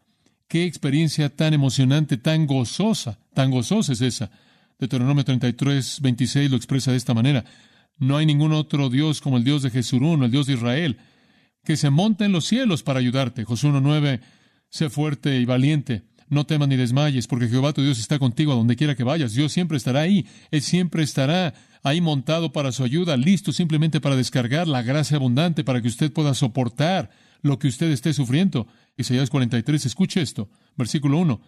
Qué 0.46 0.64
experiencia 0.64 1.34
tan 1.34 1.54
emocionante, 1.54 2.16
tan 2.16 2.46
gozosa, 2.46 3.18
tan 3.34 3.50
gozosa 3.50 3.92
es 3.92 4.02
esa. 4.02 4.30
Deuteronomio 4.78 5.25
33, 5.25 6.00
26 6.00 6.48
lo 6.48 6.56
expresa 6.56 6.92
de 6.92 6.96
esta 6.96 7.12
manera. 7.12 7.44
No 7.98 8.18
hay 8.18 8.26
ningún 8.26 8.52
otro 8.52 8.88
Dios 8.88 9.20
como 9.20 9.37
el 9.37 9.42
Dios 9.42 9.64
de 9.64 9.70
Jesurún, 9.70 10.22
el 10.22 10.30
Dios 10.30 10.46
de 10.46 10.52
Israel 10.52 10.96
que 11.64 11.76
se 11.76 11.90
monte 11.90 12.25
en 12.25 12.33
los 12.33 12.47
cielos 12.47 12.83
para 12.83 12.99
ayudarte. 12.99 13.45
Josué 13.45 13.71
1.9, 13.71 14.21
sé 14.69 14.90
fuerte 14.90 15.38
y 15.38 15.45
valiente, 15.45 16.02
no 16.28 16.45
temas 16.45 16.69
ni 16.69 16.76
desmayes, 16.76 17.26
porque 17.26 17.49
Jehová 17.49 17.73
tu 17.73 17.83
Dios 17.83 17.99
está 17.99 18.19
contigo 18.19 18.52
a 18.52 18.57
donde 18.57 18.76
quiera 18.76 18.95
que 18.95 19.04
vayas. 19.04 19.35
Dios 19.35 19.52
siempre 19.52 19.76
estará 19.76 20.00
ahí, 20.00 20.26
Él 20.50 20.62
siempre 20.62 21.02
estará 21.02 21.54
ahí 21.83 22.00
montado 22.00 22.52
para 22.52 22.73
su 22.73 22.85
ayuda, 22.85 23.16
listo 23.16 23.52
simplemente 23.52 24.00
para 24.00 24.16
descargar 24.16 24.66
la 24.66 24.83
gracia 24.83 25.16
abundante 25.16 25.64
para 25.64 25.83
que 25.83 25.88
usted 25.88 26.12
pueda 26.12 26.35
soportar 26.35 27.11
lo 27.42 27.59
que 27.59 27.69
usted 27.69 27.90
esté 27.90 28.12
sufriendo. 28.12 28.66
Isaías 28.97 29.31
43, 29.31 29.87
escuche 29.87 30.23
esto, 30.23 30.49
versículo 30.76 31.19
1. 31.19 31.40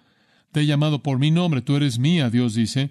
Te 0.52 0.60
he 0.60 0.66
llamado 0.66 1.02
por 1.02 1.18
mi 1.18 1.30
nombre, 1.30 1.62
tú 1.62 1.76
eres 1.76 1.98
mía, 1.98 2.30
Dios 2.30 2.54
dice. 2.54 2.90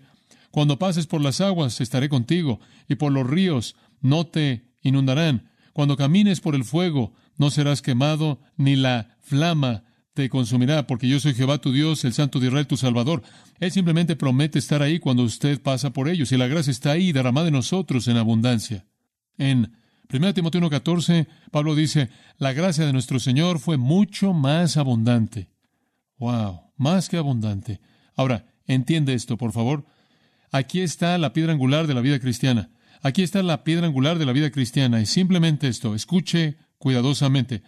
Cuando 0.51 0.77
pases 0.77 1.07
por 1.07 1.21
las 1.21 1.41
aguas, 1.41 1.79
estaré 1.79 2.09
contigo, 2.09 2.59
y 2.87 2.95
por 2.95 3.11
los 3.11 3.25
ríos 3.25 3.75
no 4.01 4.25
te 4.27 4.65
inundarán. 4.81 5.52
Cuando 5.73 5.97
camines 5.97 6.39
por 6.39 6.55
el 6.55 6.63
fuego, 6.63 7.13
no 7.37 7.49
serás 7.49 7.81
quemado, 7.81 8.39
ni 8.57 8.75
la 8.75 9.17
flama 9.21 9.83
te 10.13 10.29
consumirá, 10.29 10.85
porque 10.85 11.07
yo 11.07 11.19
soy 11.19 11.33
Jehová 11.33 11.57
tu 11.57 11.71
Dios, 11.71 12.05
el 12.05 12.13
Santo 12.13 12.39
de 12.39 12.47
Israel 12.47 12.67
tu 12.67 12.77
Salvador. 12.77 13.23
Él 13.59 13.71
simplemente 13.71 14.15
promete 14.15 14.59
estar 14.59 14.83
ahí 14.83 14.99
cuando 14.99 15.23
usted 15.23 15.59
pasa 15.61 15.91
por 15.91 16.07
ellos, 16.07 16.31
y 16.31 16.37
la 16.37 16.47
gracia 16.47 16.71
está 16.71 16.91
ahí 16.91 17.11
derramada 17.11 17.47
en 17.47 17.53
nosotros 17.53 18.07
en 18.07 18.17
abundancia. 18.17 18.85
En 19.37 19.73
1 20.11 20.33
Timoteo 20.35 20.61
1.14, 20.61 21.27
Pablo 21.49 21.73
dice, 21.73 22.09
la 22.37 22.53
gracia 22.53 22.85
de 22.85 22.93
nuestro 22.93 23.19
Señor 23.19 23.57
fue 23.57 23.77
mucho 23.77 24.33
más 24.33 24.77
abundante. 24.77 25.49
¡Wow! 26.19 26.61
Más 26.77 27.09
que 27.09 27.17
abundante. 27.17 27.81
Ahora, 28.15 28.45
entiende 28.67 29.15
esto, 29.15 29.37
por 29.37 29.51
favor. 29.51 29.85
Aquí 30.51 30.81
está 30.81 31.17
la 31.17 31.33
piedra 31.33 31.53
angular 31.53 31.87
de 31.87 31.95
la 31.95 32.01
vida 32.01 32.19
cristiana. 32.19 32.69
Aquí 33.05 33.21
está 33.21 33.43
la 33.43 33.65
piedra 33.65 33.85
angular 33.85 34.17
de 34.17 34.25
la 34.25 34.31
vida 34.31 34.49
cristiana 34.49 35.01
y 35.01 35.05
simplemente 35.05 35.67
esto, 35.67 35.93
escuche 35.93 36.55
cuidadosamente, 36.77 37.61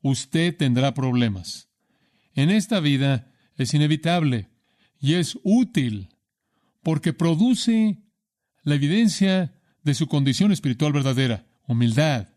usted 0.00 0.56
tendrá 0.56 0.94
problemas. 0.94 1.68
En 2.34 2.48
esta 2.48 2.80
vida 2.80 3.30
es 3.56 3.74
inevitable 3.74 4.48
y 4.98 5.14
es 5.14 5.38
útil 5.42 6.08
porque 6.82 7.12
produce 7.12 7.98
la 8.62 8.76
evidencia 8.76 9.54
de 9.82 9.92
su 9.92 10.06
condición 10.06 10.52
espiritual 10.52 10.94
verdadera, 10.94 11.46
humildad 11.66 12.28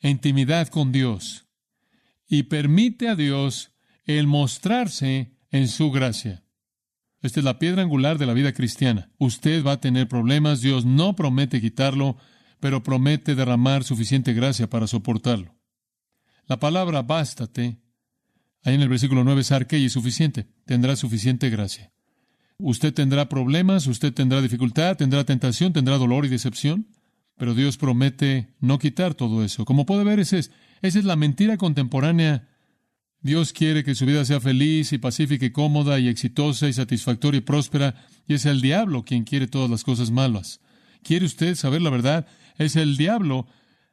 e 0.00 0.10
intimidad 0.10 0.68
con 0.68 0.92
Dios, 0.92 1.46
y 2.28 2.42
permite 2.42 3.08
a 3.08 3.16
Dios 3.16 3.72
el 4.04 4.26
mostrarse 4.26 5.32
en 5.50 5.68
su 5.68 5.90
gracia. 5.90 6.45
Esta 7.22 7.40
es 7.40 7.44
la 7.44 7.58
piedra 7.58 7.82
angular 7.82 8.18
de 8.18 8.26
la 8.26 8.34
vida 8.34 8.52
cristiana. 8.52 9.10
Usted 9.18 9.64
va 9.64 9.72
a 9.72 9.80
tener 9.80 10.08
problemas, 10.08 10.60
Dios 10.60 10.84
no 10.84 11.16
promete 11.16 11.60
quitarlo, 11.60 12.16
pero 12.60 12.82
promete 12.82 13.34
derramar 13.34 13.84
suficiente 13.84 14.32
gracia 14.32 14.68
para 14.68 14.86
soportarlo. 14.86 15.54
La 16.46 16.60
palabra 16.60 17.02
bástate, 17.02 17.80
ahí 18.62 18.74
en 18.74 18.82
el 18.82 18.88
versículo 18.88 19.24
9 19.24 19.40
es 19.40 19.52
arque 19.52 19.78
y 19.78 19.88
suficiente, 19.88 20.46
tendrá 20.64 20.94
suficiente 20.96 21.50
gracia. 21.50 21.92
Usted 22.58 22.94
tendrá 22.94 23.28
problemas, 23.28 23.86
usted 23.86 24.14
tendrá 24.14 24.40
dificultad, 24.40 24.96
tendrá 24.96 25.24
tentación, 25.24 25.72
tendrá 25.72 25.98
dolor 25.98 26.24
y 26.24 26.28
decepción, 26.28 26.88
pero 27.36 27.54
Dios 27.54 27.76
promete 27.76 28.54
no 28.60 28.78
quitar 28.78 29.14
todo 29.14 29.44
eso. 29.44 29.64
Como 29.64 29.84
puede 29.84 30.04
ver, 30.04 30.20
esa 30.20 30.38
es, 30.38 30.50
esa 30.80 30.98
es 30.98 31.04
la 31.04 31.16
mentira 31.16 31.56
contemporánea. 31.58 32.48
Dios 33.26 33.52
quiere 33.52 33.82
que 33.82 33.96
su 33.96 34.06
vida 34.06 34.24
sea 34.24 34.40
feliz 34.40 34.92
y 34.92 34.98
pacífica 34.98 35.44
y 35.44 35.50
cómoda 35.50 35.98
y 35.98 36.06
exitosa 36.06 36.68
y 36.68 36.72
satisfactoria 36.72 37.38
y 37.38 37.40
próspera, 37.40 38.06
y 38.28 38.34
es 38.34 38.46
el 38.46 38.60
diablo 38.60 39.04
quien 39.04 39.24
quiere 39.24 39.48
todas 39.48 39.68
las 39.68 39.82
cosas 39.82 40.12
malas. 40.12 40.60
¿Quiere 41.02 41.26
usted 41.26 41.56
saber 41.56 41.82
la 41.82 41.90
verdad? 41.90 42.28
Es 42.56 42.76
el 42.76 42.96
diablo 42.96 43.48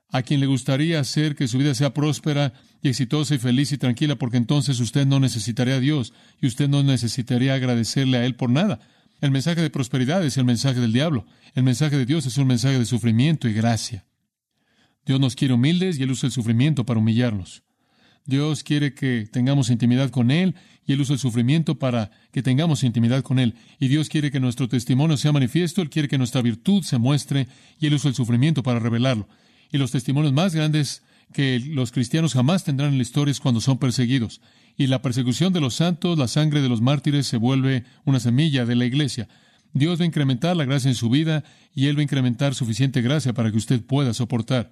a 0.10 0.22
quien 0.22 0.40
le 0.40 0.46
gustaría 0.46 1.00
hacer 1.00 1.36
que 1.36 1.48
su 1.48 1.58
vida 1.58 1.74
sea 1.74 1.96
próspera 1.96 2.54
y 2.84 2.90
exitosa 2.90 3.34
y 3.34 3.40
feliz 3.40 3.72
y 3.72 3.80
tranquila, 3.80 4.18
porque 4.18 4.38
entonces 4.38 4.80
usted 4.80 5.08
no 5.08 5.20
necesitaría 5.20 5.78
a 5.78 5.80
Dios 5.80 6.14
y 6.40 6.46
usted 6.46 6.70
no 6.70 6.84
necesitaría 6.84 7.56
agradecerle 7.56 8.20
a 8.20 8.26
Él 8.26 8.36
por 8.36 8.52
nada. 8.52 8.82
El 9.20 9.32
mensaje 9.32 9.62
de 9.62 9.72
prosperidad 9.72 10.24
es 10.24 10.38
el 10.38 10.46
mensaje 10.46 10.80
del 10.80 10.94
diablo. 10.94 11.26
El 11.56 11.64
mensaje 11.64 11.98
de 11.98 12.06
Dios 12.06 12.28
es 12.28 12.38
un 12.38 12.46
mensaje 12.46 12.78
de 12.78 12.86
sufrimiento 12.86 13.48
y 13.48 13.54
gracia. 13.54 14.06
Dios 15.08 15.20
nos 15.20 15.36
quiere 15.36 15.56
humildes 15.56 15.98
y 15.98 16.04
Él 16.04 16.12
usa 16.12 16.28
el 16.28 16.34
sufrimiento 16.34 16.86
para 16.86 17.00
humillarnos. 17.00 17.64
Dios 18.26 18.64
quiere 18.64 18.94
que 18.94 19.28
tengamos 19.32 19.70
intimidad 19.70 20.10
con 20.10 20.32
Él 20.32 20.56
y 20.86 20.94
Él 20.94 21.02
usa 21.02 21.14
el 21.14 21.20
sufrimiento 21.20 21.80
para 21.80 22.12
que 22.32 22.44
tengamos 22.44 22.84
intimidad 22.84 23.24
con 23.24 23.40
Él. 23.40 23.56
Y 23.80 23.88
Dios 23.88 24.10
quiere 24.10 24.32
que 24.32 24.40
nuestro 24.40 24.68
testimonio 24.68 25.18
sea 25.18 25.32
manifiesto, 25.32 25.82
Él 25.82 25.90
quiere 25.90 26.08
que 26.08 26.18
nuestra 26.18 26.42
virtud 26.42 26.84
se 26.84 26.98
muestre 26.98 27.48
y 27.80 27.88
Él 27.88 27.94
usa 27.94 28.10
el 28.10 28.16
sufrimiento 28.16 28.64
para 28.64 28.80
revelarlo 28.80 29.28
y 29.74 29.80
los 29.80 29.92
testimonios 29.92 30.32
más 30.32 30.56
grandes 30.56 31.02
que 31.34 31.60
los 31.60 31.92
cristianos 31.92 32.34
jamás 32.34 32.64
tendrán 32.64 32.92
en 32.92 32.98
la 32.98 33.02
historia 33.02 33.32
es 33.32 33.40
cuando 33.40 33.60
son 33.60 33.80
perseguidos. 33.80 34.40
Y 34.78 34.86
la 34.86 35.02
persecución 35.02 35.52
de 35.52 35.62
los 35.62 35.74
santos, 35.74 36.18
la 36.18 36.28
sangre 36.28 36.62
de 36.62 36.70
los 36.70 36.80
mártires 36.80 37.26
se 37.26 37.38
vuelve 37.38 37.84
una 38.06 38.20
semilla 38.20 38.66
de 38.66 38.76
la 38.76 38.86
iglesia. 38.86 39.28
Dios 39.74 40.00
va 40.00 40.04
a 40.04 40.08
incrementar 40.08 40.56
la 40.56 40.66
gracia 40.66 40.90
en 40.90 40.96
su 40.96 41.10
vida 41.10 41.44
y 41.74 41.88
Él 41.88 41.98
va 41.98 42.02
a 42.02 42.04
incrementar 42.04 42.54
suficiente 42.54 43.02
gracia 43.02 43.34
para 43.34 43.50
que 43.50 43.58
usted 43.58 43.82
pueda 43.82 44.14
soportar. 44.14 44.72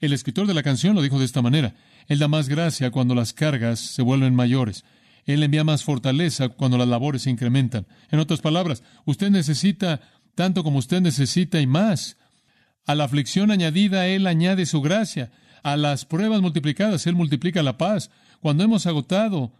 El 0.00 0.12
escritor 0.12 0.46
de 0.46 0.54
la 0.54 0.62
canción 0.62 0.94
lo 0.94 1.02
dijo 1.02 1.18
de 1.18 1.24
esta 1.24 1.42
manera. 1.42 1.74
Él 2.06 2.18
da 2.18 2.28
más 2.28 2.48
gracia 2.48 2.90
cuando 2.90 3.14
las 3.14 3.32
cargas 3.32 3.80
se 3.80 4.02
vuelven 4.02 4.34
mayores. 4.34 4.84
Él 5.24 5.42
envía 5.42 5.64
más 5.64 5.84
fortaleza 5.84 6.48
cuando 6.48 6.78
las 6.78 6.88
labores 6.88 7.22
se 7.22 7.30
incrementan. 7.30 7.86
En 8.10 8.18
otras 8.18 8.40
palabras, 8.40 8.82
usted 9.04 9.30
necesita 9.30 10.00
tanto 10.38 10.62
como 10.62 10.78
usted 10.78 11.00
necesita 11.00 11.60
y 11.60 11.66
más. 11.66 12.16
A 12.86 12.94
la 12.94 13.04
aflicción 13.04 13.50
añadida, 13.50 14.06
Él 14.06 14.26
añade 14.28 14.66
su 14.66 14.80
gracia. 14.80 15.32
A 15.64 15.76
las 15.76 16.04
pruebas 16.04 16.40
multiplicadas, 16.40 17.08
Él 17.08 17.16
multiplica 17.16 17.62
la 17.64 17.76
paz. 17.76 18.10
Cuando 18.40 18.62
hemos 18.62 18.86
agotado 18.86 19.52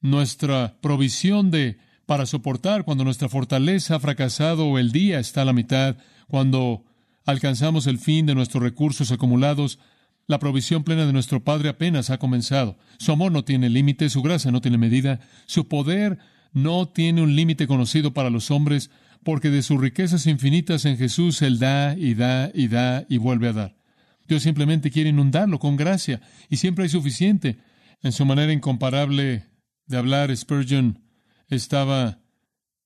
nuestra 0.00 0.76
provisión 0.80 1.52
de 1.52 1.78
para 2.04 2.26
soportar, 2.26 2.84
cuando 2.84 3.04
nuestra 3.04 3.28
fortaleza 3.28 3.94
ha 3.94 4.00
fracasado 4.00 4.66
o 4.66 4.78
el 4.78 4.90
día 4.90 5.20
está 5.20 5.42
a 5.42 5.44
la 5.44 5.52
mitad, 5.52 5.96
cuando 6.26 6.84
alcanzamos 7.24 7.86
el 7.86 7.98
fin 7.98 8.26
de 8.26 8.34
nuestros 8.34 8.62
recursos 8.62 9.10
acumulados, 9.12 9.78
la 10.26 10.38
provisión 10.38 10.84
plena 10.84 11.06
de 11.06 11.12
nuestro 11.12 11.44
Padre 11.44 11.68
apenas 11.68 12.10
ha 12.10 12.18
comenzado. 12.18 12.78
Su 12.98 13.12
amor 13.12 13.32
no 13.32 13.44
tiene 13.44 13.68
límite, 13.68 14.08
su 14.08 14.22
gracia 14.22 14.50
no 14.50 14.60
tiene 14.60 14.78
medida, 14.78 15.20
su 15.46 15.68
poder 15.68 16.18
no 16.52 16.88
tiene 16.88 17.22
un 17.22 17.36
límite 17.36 17.66
conocido 17.66 18.14
para 18.14 18.30
los 18.30 18.50
hombres, 18.50 18.90
porque 19.22 19.50
de 19.50 19.62
sus 19.62 19.80
riquezas 19.80 20.26
infinitas 20.26 20.84
en 20.84 20.96
Jesús 20.96 21.42
Él 21.42 21.58
da 21.58 21.94
y 21.96 22.14
da 22.14 22.50
y 22.54 22.68
da 22.68 23.04
y 23.08 23.18
vuelve 23.18 23.48
a 23.48 23.52
dar. 23.52 23.76
Dios 24.26 24.42
simplemente 24.42 24.90
quiere 24.90 25.10
inundarlo 25.10 25.58
con 25.58 25.76
gracia 25.76 26.20
y 26.48 26.56
siempre 26.56 26.84
hay 26.84 26.90
suficiente. 26.90 27.58
En 28.02 28.12
su 28.12 28.24
manera 28.24 28.52
incomparable 28.52 29.46
de 29.86 29.96
hablar, 29.96 30.34
Spurgeon 30.34 31.00
estaba 31.48 32.20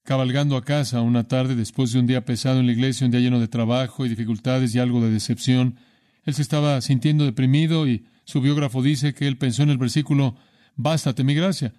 cabalgando 0.09 0.57
a 0.57 0.65
casa 0.65 1.03
una 1.03 1.29
tarde 1.29 1.55
después 1.55 1.93
de 1.93 1.99
un 1.99 2.07
día 2.07 2.25
pesado 2.25 2.61
en 2.61 2.67
la 2.67 2.73
iglesia, 2.73 3.05
un 3.05 3.11
día 3.11 3.21
lleno 3.21 3.41
de 3.41 3.47
trabajo 3.47 4.07
y 4.07 4.09
dificultades 4.09 4.75
y 4.75 4.79
algo 4.79 5.03
de 5.03 5.11
decepción. 5.11 5.77
Él 6.25 6.33
se 6.33 6.41
estaba 6.41 6.81
sintiendo 6.81 7.27
deprimido 7.27 7.87
y 7.87 8.07
su 8.25 8.41
biógrafo 8.41 8.83
dice 8.83 9.13
que 9.13 9.27
él 9.29 9.37
pensó 9.37 9.65
en 9.65 9.69
el 9.69 9.77
versículo, 9.77 10.35
Bástate 10.77 11.25
mi 11.25 11.35
gracia. 11.35 11.75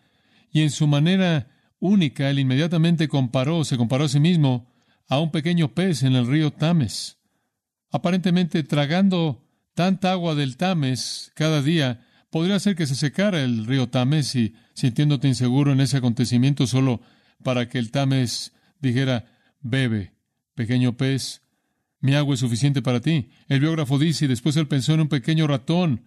Y 0.52 0.62
en 0.62 0.70
su 0.70 0.86
manera 0.86 1.48
única, 1.80 2.30
él 2.30 2.38
inmediatamente 2.38 3.08
comparó, 3.08 3.64
se 3.64 3.78
comparó 3.78 4.04
a 4.04 4.10
sí 4.10 4.20
mismo 4.20 4.72
a 5.08 5.20
un 5.20 5.32
pequeño 5.32 5.74
pez 5.74 6.04
en 6.04 6.14
el 6.14 6.28
río 6.28 6.52
Tames. 6.52 7.18
Aparentemente 7.90 8.62
tragando 8.62 9.44
tanta 9.74 10.12
agua 10.12 10.36
del 10.36 10.56
Tames 10.56 11.32
cada 11.34 11.64
día, 11.64 12.06
podría 12.30 12.58
hacer 12.58 12.76
que 12.76 12.86
se 12.86 12.94
secara 12.94 13.42
el 13.42 13.66
río 13.66 13.90
Tames 13.90 14.36
y 14.36 14.54
sintiéndote 14.76 15.28
inseguro 15.28 15.72
en 15.72 15.82
ese 15.82 15.98
acontecimiento 15.98 16.68
solo 16.68 17.02
para 17.44 17.68
que 17.70 17.78
el 17.80 17.92
Tames 17.92 18.54
dijera, 18.80 19.26
bebe, 19.62 20.14
pequeño 20.56 20.98
pez, 20.98 21.42
mi 22.02 22.16
agua 22.16 22.34
es 22.34 22.40
suficiente 22.40 22.82
para 22.82 23.02
ti. 23.02 23.30
El 23.48 23.60
biógrafo 23.60 24.00
dice, 24.00 24.26
y 24.26 24.28
después 24.28 24.56
él 24.58 24.68
pensó 24.68 24.94
en 24.94 25.02
un 25.02 25.10
pequeño 25.10 25.48
ratón, 25.48 26.06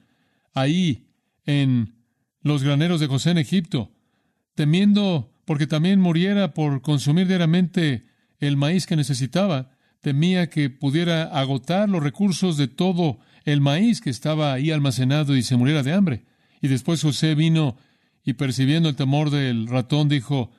ahí, 0.54 1.08
en 1.44 1.94
los 2.40 2.62
graneros 2.62 3.00
de 3.00 3.06
José 3.06 3.30
en 3.30 3.38
Egipto, 3.38 3.92
temiendo 4.54 5.32
porque 5.44 5.66
también 5.66 6.00
muriera 6.00 6.54
por 6.54 6.82
consumir 6.82 7.26
diariamente 7.26 8.06
el 8.38 8.56
maíz 8.56 8.86
que 8.86 8.96
necesitaba. 8.96 9.76
Temía 10.00 10.48
que 10.48 10.70
pudiera 10.70 11.24
agotar 11.24 11.88
los 11.88 12.02
recursos 12.02 12.56
de 12.56 12.68
todo 12.68 13.18
el 13.44 13.60
maíz 13.60 14.00
que 14.00 14.10
estaba 14.10 14.52
ahí 14.52 14.70
almacenado 14.70 15.36
y 15.36 15.42
se 15.42 15.56
muriera 15.56 15.82
de 15.82 15.92
hambre. 15.92 16.24
Y 16.60 16.68
después 16.68 17.02
José 17.02 17.34
vino 17.34 17.76
y 18.24 18.34
percibiendo 18.34 18.88
el 18.88 18.96
temor 18.96 19.30
del 19.30 19.66
ratón 19.66 20.08
dijo, 20.08 20.50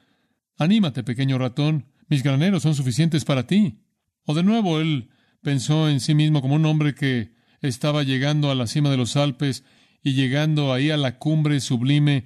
Anímate, 0.58 1.04
pequeño 1.04 1.38
ratón, 1.38 1.86
mis 2.08 2.24
graneros 2.24 2.64
son 2.64 2.76
suficientes 2.76 3.26
para 3.26 3.48
ti. 3.48 3.80
O 4.26 4.34
de 4.34 4.44
nuevo 4.44 4.80
él 4.80 5.10
pensó 5.42 5.90
en 5.90 6.00
sí 6.00 6.16
mismo 6.16 6.42
como 6.42 6.56
un 6.56 6.66
hombre 6.66 6.96
que 6.96 7.34
estaba 7.62 8.04
llegando 8.04 8.52
a 8.52 8.56
la 8.56 8.68
cima 8.68 8.90
de 8.90 8.98
los 8.98 9.16
Alpes 9.16 9.64
y 10.04 10.14
llegando 10.14 10.74
ahí 10.74 10.92
a 10.92 10.98
la 10.98 11.18
cumbre 11.18 11.60
sublime 11.60 12.26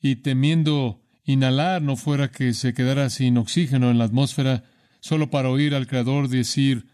y 0.00 0.16
temiendo 0.16 1.02
inhalar 1.24 1.82
no 1.82 1.96
fuera 1.96 2.30
que 2.30 2.54
se 2.54 2.72
quedara 2.72 3.10
sin 3.10 3.36
oxígeno 3.36 3.90
en 3.90 3.98
la 3.98 4.04
atmósfera, 4.04 4.64
solo 5.00 5.30
para 5.30 5.50
oír 5.50 5.74
al 5.74 5.86
Creador 5.86 6.28
decir, 6.28 6.86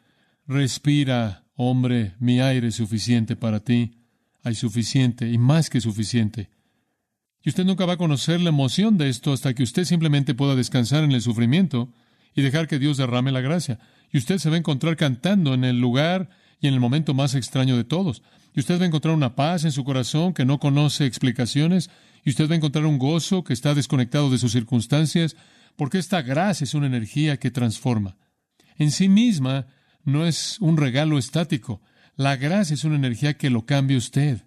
respira, 0.47 1.45
hombre, 1.55 2.14
mi 2.19 2.41
aire 2.41 2.69
es 2.69 2.75
suficiente 2.75 3.37
para 3.37 3.61
ti, 3.61 3.99
hay 4.43 4.55
suficiente 4.57 5.31
y 5.31 5.38
más 5.38 5.71
que 5.71 5.81
suficiente. 5.81 6.50
Y 7.45 7.51
usted 7.51 7.67
nunca 7.67 7.85
va 7.85 7.93
a 7.93 7.99
conocer 7.99 8.41
la 8.41 8.49
emoción 8.49 8.97
de 8.97 9.11
esto 9.11 9.33
hasta 9.33 9.53
que 9.53 9.63
usted 9.63 9.85
simplemente 9.85 10.35
pueda 10.35 10.55
descansar 10.55 11.05
en 11.05 11.13
el 11.13 11.21
sufrimiento 11.21 11.93
y 12.35 12.41
dejar 12.41 12.67
que 12.67 12.79
Dios 12.79 12.97
derrame 12.97 13.33
la 13.33 13.43
gracia. 13.43 13.79
Y 14.11 14.19
usted 14.19 14.39
se 14.39 14.49
va 14.49 14.57
a 14.57 14.59
encontrar 14.59 14.97
cantando 14.97 15.53
en 15.53 15.63
el 15.65 15.79
lugar 15.79 16.31
y 16.61 16.69
en 16.69 16.75
el 16.75 16.81
momento 16.81 17.13
más 17.13 17.35
extraño 17.35 17.77
de 17.77 17.85
todos. 17.85 18.23
Y 18.55 18.61
usted 18.61 18.79
va 18.79 18.85
a 18.85 18.87
encontrar 18.87 19.15
una 19.15 19.35
paz 19.35 19.65
en 19.65 19.73
su 19.73 19.85
corazón 19.85 20.33
que 20.33 20.47
no 20.47 20.59
conoce 20.59 21.05
explicaciones 21.05 21.91
y 22.25 22.31
usted 22.31 22.49
va 22.49 22.55
a 22.55 22.57
encontrar 22.57 22.87
un 22.87 22.99
gozo 22.99 23.45
que 23.45 23.53
está 23.53 23.75
desconectado 23.75 24.31
de 24.31 24.39
sus 24.39 24.53
circunstancias, 24.53 25.37
porque 25.77 25.99
esta 25.99 26.23
gracia 26.23 26.65
es 26.65 26.73
una 26.73 26.87
energía 26.87 27.37
que 27.37 27.51
transforma. 27.51 28.17
En 28.79 28.91
sí 28.91 29.11
misma 29.11 29.67
no 30.03 30.25
es 30.25 30.59
un 30.61 30.79
regalo 30.79 31.19
estático. 31.19 31.83
La 32.17 32.37
gracia 32.37 32.73
es 32.73 32.85
una 32.85 32.97
energía 32.97 33.35
que 33.35 33.51
lo 33.51 33.67
cambia 33.67 33.99
usted. 33.99 34.47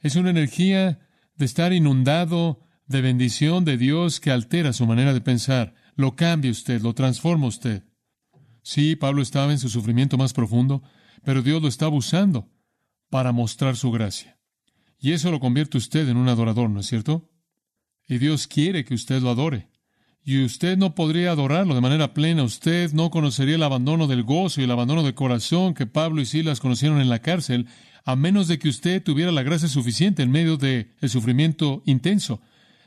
Es 0.00 0.16
una 0.16 0.30
energía 0.30 0.98
de 1.42 1.46
estar 1.46 1.72
inundado 1.72 2.60
de 2.86 3.00
bendición 3.00 3.64
de 3.64 3.76
Dios 3.76 4.20
que 4.20 4.30
altera 4.30 4.72
su 4.72 4.86
manera 4.86 5.12
de 5.12 5.20
pensar. 5.20 5.74
Lo 5.96 6.14
cambia 6.14 6.52
usted, 6.52 6.80
lo 6.80 6.94
transforma 6.94 7.48
usted. 7.48 7.82
Sí, 8.62 8.94
Pablo 8.94 9.22
estaba 9.22 9.50
en 9.50 9.58
su 9.58 9.68
sufrimiento 9.68 10.16
más 10.16 10.34
profundo, 10.34 10.84
pero 11.24 11.42
Dios 11.42 11.60
lo 11.60 11.66
estaba 11.66 11.96
usando 11.96 12.48
para 13.10 13.32
mostrar 13.32 13.76
su 13.76 13.90
gracia. 13.90 14.38
Y 15.00 15.10
eso 15.10 15.32
lo 15.32 15.40
convierte 15.40 15.78
usted 15.78 16.08
en 16.08 16.16
un 16.16 16.28
adorador, 16.28 16.70
¿no 16.70 16.78
es 16.78 16.86
cierto? 16.86 17.28
Y 18.06 18.18
Dios 18.18 18.46
quiere 18.46 18.84
que 18.84 18.94
usted 18.94 19.20
lo 19.20 19.30
adore. 19.30 19.68
Y 20.22 20.44
usted 20.44 20.78
no 20.78 20.94
podría 20.94 21.32
adorarlo 21.32 21.74
de 21.74 21.80
manera 21.80 22.14
plena. 22.14 22.44
Usted 22.44 22.92
no 22.92 23.10
conocería 23.10 23.56
el 23.56 23.64
abandono 23.64 24.06
del 24.06 24.22
gozo 24.22 24.60
y 24.60 24.64
el 24.64 24.70
abandono 24.70 25.02
del 25.02 25.14
corazón 25.14 25.74
que 25.74 25.86
Pablo 25.86 26.22
y 26.22 26.24
Silas 26.24 26.60
conocieron 26.60 27.00
en 27.00 27.08
la 27.08 27.18
cárcel, 27.18 27.66
a 28.04 28.16
menos 28.16 28.48
de 28.48 28.58
que 28.58 28.68
usted 28.68 29.02
tuviera 29.02 29.32
la 29.32 29.42
gracia 29.42 29.68
suficiente 29.68 30.22
en 30.22 30.30
medio 30.30 30.56
del 30.56 30.88
sufrimiento 31.08 31.82
intenso. 31.86 32.40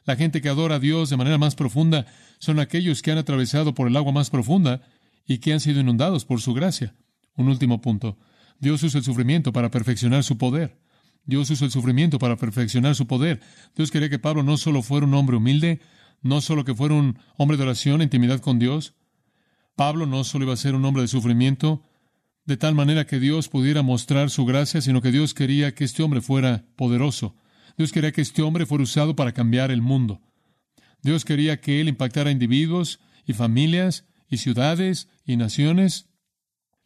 La 0.05 0.15
gente 0.15 0.41
que 0.41 0.49
adora 0.49 0.75
a 0.75 0.79
Dios 0.79 1.09
de 1.09 1.17
manera 1.17 1.37
más 1.37 1.55
profunda 1.55 2.05
son 2.39 2.59
aquellos 2.59 3.01
que 3.01 3.11
han 3.11 3.17
atravesado 3.17 3.73
por 3.73 3.87
el 3.87 3.95
agua 3.95 4.11
más 4.11 4.29
profunda 4.29 4.81
y 5.25 5.39
que 5.39 5.53
han 5.53 5.59
sido 5.59 5.79
inundados 5.79 6.25
por 6.25 6.41
su 6.41 6.53
gracia. 6.53 6.93
Un 7.35 7.49
último 7.49 7.81
punto. 7.81 8.17
Dios 8.59 8.83
usa 8.83 8.99
el 8.99 9.03
sufrimiento 9.03 9.51
para 9.51 9.71
perfeccionar 9.71 10.23
su 10.23 10.37
poder. 10.37 10.77
Dios 11.25 11.49
usa 11.49 11.65
el 11.65 11.71
sufrimiento 11.71 12.19
para 12.19 12.37
perfeccionar 12.37 12.95
su 12.95 13.07
poder. 13.07 13.41
Dios 13.75 13.89
quería 13.89 14.09
que 14.09 14.19
Pablo 14.19 14.43
no 14.43 14.57
solo 14.57 14.83
fuera 14.83 15.07
un 15.07 15.13
hombre 15.15 15.37
humilde, 15.37 15.81
no 16.21 16.39
solo 16.41 16.63
que 16.65 16.75
fuera 16.75 16.95
un 16.95 17.17
hombre 17.37 17.57
de 17.57 17.63
oración, 17.63 18.01
intimidad 18.01 18.39
con 18.39 18.59
Dios. 18.59 18.93
Pablo 19.75 20.05
no 20.05 20.23
solo 20.23 20.45
iba 20.45 20.53
a 20.53 20.57
ser 20.57 20.75
un 20.75 20.85
hombre 20.85 21.01
de 21.01 21.07
sufrimiento, 21.07 21.83
de 22.45 22.57
tal 22.57 22.75
manera 22.75 23.05
que 23.05 23.19
Dios 23.19 23.49
pudiera 23.49 23.81
mostrar 23.81 24.29
su 24.29 24.45
gracia, 24.45 24.81
sino 24.81 25.01
que 25.01 25.11
Dios 25.11 25.33
quería 25.33 25.73
que 25.73 25.83
este 25.83 26.03
hombre 26.03 26.21
fuera 26.21 26.65
poderoso. 26.75 27.35
Dios 27.77 27.91
quería 27.91 28.11
que 28.11 28.21
este 28.21 28.41
hombre 28.41 28.65
fuera 28.65 28.83
usado 28.83 29.15
para 29.15 29.33
cambiar 29.33 29.71
el 29.71 29.81
mundo. 29.81 30.21
Dios 31.01 31.25
quería 31.25 31.59
que 31.59 31.81
él 31.81 31.89
impactara 31.89 32.31
individuos 32.31 32.99
y 33.25 33.33
familias 33.33 34.05
y 34.29 34.37
ciudades 34.37 35.09
y 35.25 35.37
naciones. 35.37 36.07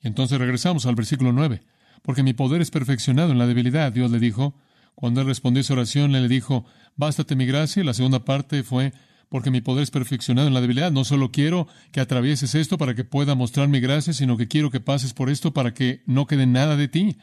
Y 0.01 0.07
entonces 0.07 0.39
regresamos 0.39 0.85
al 0.85 0.95
versículo 0.95 1.31
9 1.33 1.61
porque 2.01 2.23
mi 2.23 2.33
poder 2.33 2.61
es 2.61 2.71
perfeccionado 2.71 3.31
en 3.31 3.37
la 3.37 3.47
debilidad, 3.47 3.91
Dios 3.91 4.11
le 4.11 4.19
dijo. 4.19 4.55
Cuando 4.95 5.21
él 5.21 5.27
respondió 5.27 5.61
esa 5.61 5.73
oración, 5.73 6.11
le 6.11 6.27
dijo, 6.27 6.65
bástate 6.95 7.35
mi 7.35 7.45
gracia. 7.45 7.81
Y 7.81 7.85
la 7.85 7.93
segunda 7.93 8.25
parte 8.25 8.63
fue, 8.63 8.93
porque 9.29 9.51
mi 9.51 9.61
poder 9.61 9.83
es 9.83 9.91
perfeccionado 9.91 10.47
en 10.47 10.53
la 10.53 10.61
debilidad. 10.61 10.91
No 10.91 11.05
solo 11.05 11.31
quiero 11.31 11.67
que 11.91 12.01
atravieses 12.01 12.55
esto 12.55 12.77
para 12.77 12.95
que 12.95 13.03
pueda 13.03 13.35
mostrar 13.35 13.67
mi 13.67 13.79
gracia, 13.79 14.13
sino 14.13 14.37
que 14.37 14.47
quiero 14.47 14.71
que 14.71 14.79
pases 14.79 15.13
por 15.13 15.29
esto 15.29 15.53
para 15.53 15.73
que 15.73 16.01
no 16.05 16.27
quede 16.27 16.45
nada 16.47 16.75
de 16.75 16.87
ti. 16.87 17.17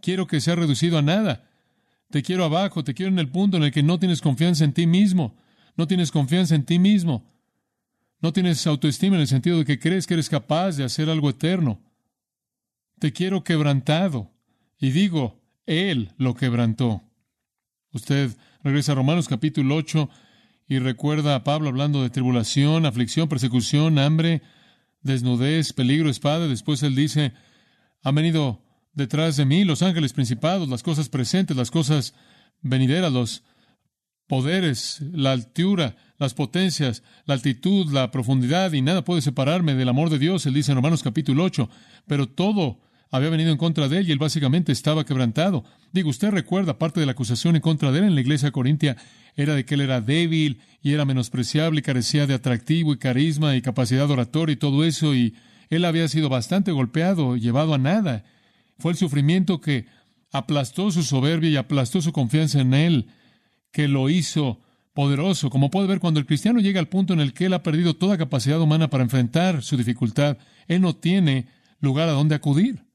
Quiero 0.00 0.26
que 0.26 0.40
sea 0.40 0.54
reducido 0.54 0.98
a 0.98 1.02
nada. 1.02 1.48
Te 2.10 2.22
quiero 2.22 2.44
abajo, 2.44 2.84
te 2.84 2.94
quiero 2.94 3.10
en 3.10 3.18
el 3.18 3.28
punto 3.28 3.56
en 3.56 3.62
el 3.64 3.72
que 3.72 3.82
no 3.82 3.98
tienes 3.98 4.20
confianza 4.20 4.64
en 4.64 4.74
ti 4.74 4.86
mismo. 4.86 5.36
No 5.76 5.86
tienes 5.86 6.10
confianza 6.10 6.54
en 6.54 6.64
ti 6.64 6.78
mismo. 6.78 7.24
No 8.20 8.32
tienes 8.32 8.66
autoestima 8.66 9.16
en 9.16 9.22
el 9.22 9.28
sentido 9.28 9.58
de 9.58 9.64
que 9.64 9.78
crees 9.78 10.06
que 10.06 10.14
eres 10.14 10.28
capaz 10.28 10.76
de 10.76 10.84
hacer 10.84 11.08
algo 11.08 11.30
eterno 11.30 11.80
te 13.02 13.12
quiero 13.12 13.42
quebrantado. 13.42 14.30
Y 14.78 14.92
digo, 14.92 15.42
Él 15.66 16.12
lo 16.18 16.34
quebrantó. 16.34 17.02
Usted 17.92 18.30
regresa 18.62 18.92
a 18.92 18.94
Romanos 18.94 19.26
capítulo 19.26 19.74
8 19.74 20.08
y 20.72 20.78
recuerda 20.78 21.34
a 21.34 21.44
Pablo 21.44 21.68
hablando 21.68 22.02
de 22.02 22.08
tribulación, 22.08 22.86
aflicción, 22.86 23.28
persecución, 23.28 23.98
hambre, 23.98 24.40
desnudez, 25.02 25.74
peligro, 25.74 26.08
espada. 26.08 26.48
Después 26.48 26.82
él 26.82 26.94
dice, 26.94 27.34
han 28.02 28.14
venido 28.14 28.62
detrás 28.94 29.36
de 29.36 29.44
mí 29.44 29.64
los 29.64 29.82
ángeles 29.82 30.14
principados, 30.14 30.70
las 30.70 30.82
cosas 30.82 31.10
presentes, 31.10 31.58
las 31.58 31.70
cosas 31.70 32.14
venideras, 32.62 33.12
los 33.12 33.42
poderes, 34.26 35.02
la 35.12 35.32
altura, 35.32 35.94
las 36.16 36.32
potencias, 36.32 37.02
la 37.26 37.34
altitud, 37.34 37.92
la 37.92 38.10
profundidad, 38.10 38.72
y 38.72 38.80
nada 38.80 39.04
puede 39.04 39.20
separarme 39.20 39.74
del 39.74 39.90
amor 39.90 40.08
de 40.08 40.18
Dios, 40.18 40.46
él 40.46 40.54
dice 40.54 40.72
en 40.72 40.76
Romanos 40.76 41.02
capítulo 41.02 41.44
8, 41.44 41.68
pero 42.06 42.30
todo 42.30 42.80
había 43.12 43.28
venido 43.28 43.52
en 43.52 43.58
contra 43.58 43.88
de 43.88 43.98
él 43.98 44.08
y 44.08 44.12
él 44.12 44.18
básicamente 44.18 44.72
estaba 44.72 45.04
quebrantado. 45.04 45.64
Digo, 45.92 46.08
usted 46.08 46.30
recuerda, 46.30 46.78
parte 46.78 46.98
de 46.98 47.06
la 47.06 47.12
acusación 47.12 47.54
en 47.54 47.62
contra 47.62 47.92
de 47.92 47.98
él 47.98 48.04
en 48.06 48.14
la 48.14 48.22
iglesia 48.22 48.50
corintia 48.50 48.96
era 49.36 49.54
de 49.54 49.66
que 49.66 49.74
él 49.74 49.82
era 49.82 50.00
débil 50.00 50.60
y 50.82 50.94
era 50.94 51.04
menospreciable 51.04 51.80
y 51.80 51.82
carecía 51.82 52.26
de 52.26 52.32
atractivo 52.32 52.94
y 52.94 52.96
carisma 52.96 53.54
y 53.54 53.60
capacidad 53.60 54.10
oratoria 54.10 54.54
y 54.54 54.56
todo 54.56 54.84
eso, 54.84 55.14
y 55.14 55.34
él 55.68 55.84
había 55.84 56.08
sido 56.08 56.30
bastante 56.30 56.72
golpeado, 56.72 57.36
llevado 57.36 57.74
a 57.74 57.78
nada. 57.78 58.24
Fue 58.78 58.92
el 58.92 58.98
sufrimiento 58.98 59.60
que 59.60 59.86
aplastó 60.32 60.90
su 60.90 61.02
soberbia 61.02 61.50
y 61.50 61.56
aplastó 61.56 62.00
su 62.00 62.12
confianza 62.12 62.60
en 62.60 62.72
él, 62.72 63.06
que 63.72 63.88
lo 63.88 64.08
hizo 64.08 64.58
poderoso. 64.94 65.50
Como 65.50 65.70
puede 65.70 65.86
ver, 65.86 66.00
cuando 66.00 66.18
el 66.18 66.26
cristiano 66.26 66.60
llega 66.60 66.80
al 66.80 66.88
punto 66.88 67.12
en 67.12 67.20
el 67.20 67.34
que 67.34 67.46
él 67.46 67.52
ha 67.52 67.62
perdido 67.62 67.94
toda 67.94 68.16
capacidad 68.16 68.60
humana 68.60 68.88
para 68.88 69.04
enfrentar 69.04 69.62
su 69.62 69.76
dificultad, 69.76 70.38
él 70.66 70.80
no 70.80 70.96
tiene 70.96 71.46
lugar 71.78 72.08
a 72.08 72.12
donde 72.12 72.34
acudir. 72.34 72.91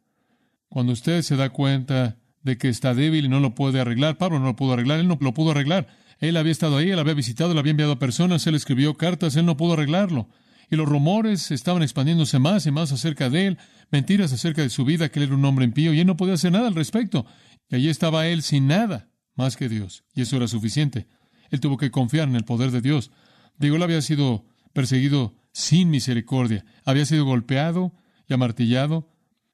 Cuando 0.69 0.93
usted 0.93 1.21
se 1.21 1.35
da 1.35 1.49
cuenta 1.49 2.17
de 2.43 2.57
que 2.57 2.69
está 2.69 2.93
débil 2.93 3.25
y 3.25 3.29
no 3.29 3.39
lo 3.39 3.55
puede 3.55 3.79
arreglar, 3.79 4.17
Pablo 4.17 4.39
no 4.39 4.45
lo 4.45 4.55
pudo 4.55 4.73
arreglar, 4.73 4.99
él 4.99 5.07
no 5.07 5.17
lo 5.19 5.33
pudo 5.33 5.51
arreglar. 5.51 5.87
Él 6.19 6.37
había 6.37 6.51
estado 6.51 6.77
ahí, 6.77 6.89
él 6.89 6.99
había 6.99 7.13
visitado, 7.13 7.51
él 7.51 7.57
había 7.57 7.71
enviado 7.71 7.93
a 7.93 7.99
personas, 7.99 8.45
él 8.47 8.55
escribió 8.55 8.95
cartas, 8.95 9.35
él 9.35 9.45
no 9.45 9.57
pudo 9.57 9.73
arreglarlo. 9.73 10.29
Y 10.69 10.75
los 10.75 10.87
rumores 10.87 11.51
estaban 11.51 11.83
expandiéndose 11.83 12.39
más 12.39 12.65
y 12.65 12.71
más 12.71 12.91
acerca 12.91 13.29
de 13.29 13.47
él, 13.47 13.57
mentiras 13.91 14.33
acerca 14.33 14.61
de 14.61 14.69
su 14.69 14.83
vida, 14.83 15.09
que 15.09 15.19
él 15.19 15.27
era 15.27 15.35
un 15.35 15.45
hombre 15.45 15.65
impío, 15.65 15.93
y 15.93 15.99
él 15.99 16.07
no 16.07 16.17
podía 16.17 16.33
hacer 16.33 16.51
nada 16.51 16.67
al 16.67 16.75
respecto. 16.75 17.25
Y 17.69 17.75
allí 17.75 17.89
estaba 17.89 18.27
él 18.27 18.41
sin 18.41 18.67
nada 18.67 19.09
más 19.35 19.55
que 19.55 19.69
Dios, 19.69 20.03
y 20.13 20.21
eso 20.21 20.35
era 20.35 20.47
suficiente. 20.47 21.07
Él 21.49 21.59
tuvo 21.59 21.77
que 21.77 21.91
confiar 21.91 22.27
en 22.27 22.35
el 22.35 22.43
poder 22.43 22.71
de 22.71 22.81
Dios. 22.81 23.11
Digo, 23.57 23.77
él 23.77 23.83
había 23.83 24.01
sido 24.01 24.45
perseguido 24.73 25.35
sin 25.53 25.89
misericordia, 25.89 26.65
había 26.83 27.05
sido 27.05 27.25
golpeado 27.25 27.93
y 28.27 28.33
amartillado, 28.33 29.09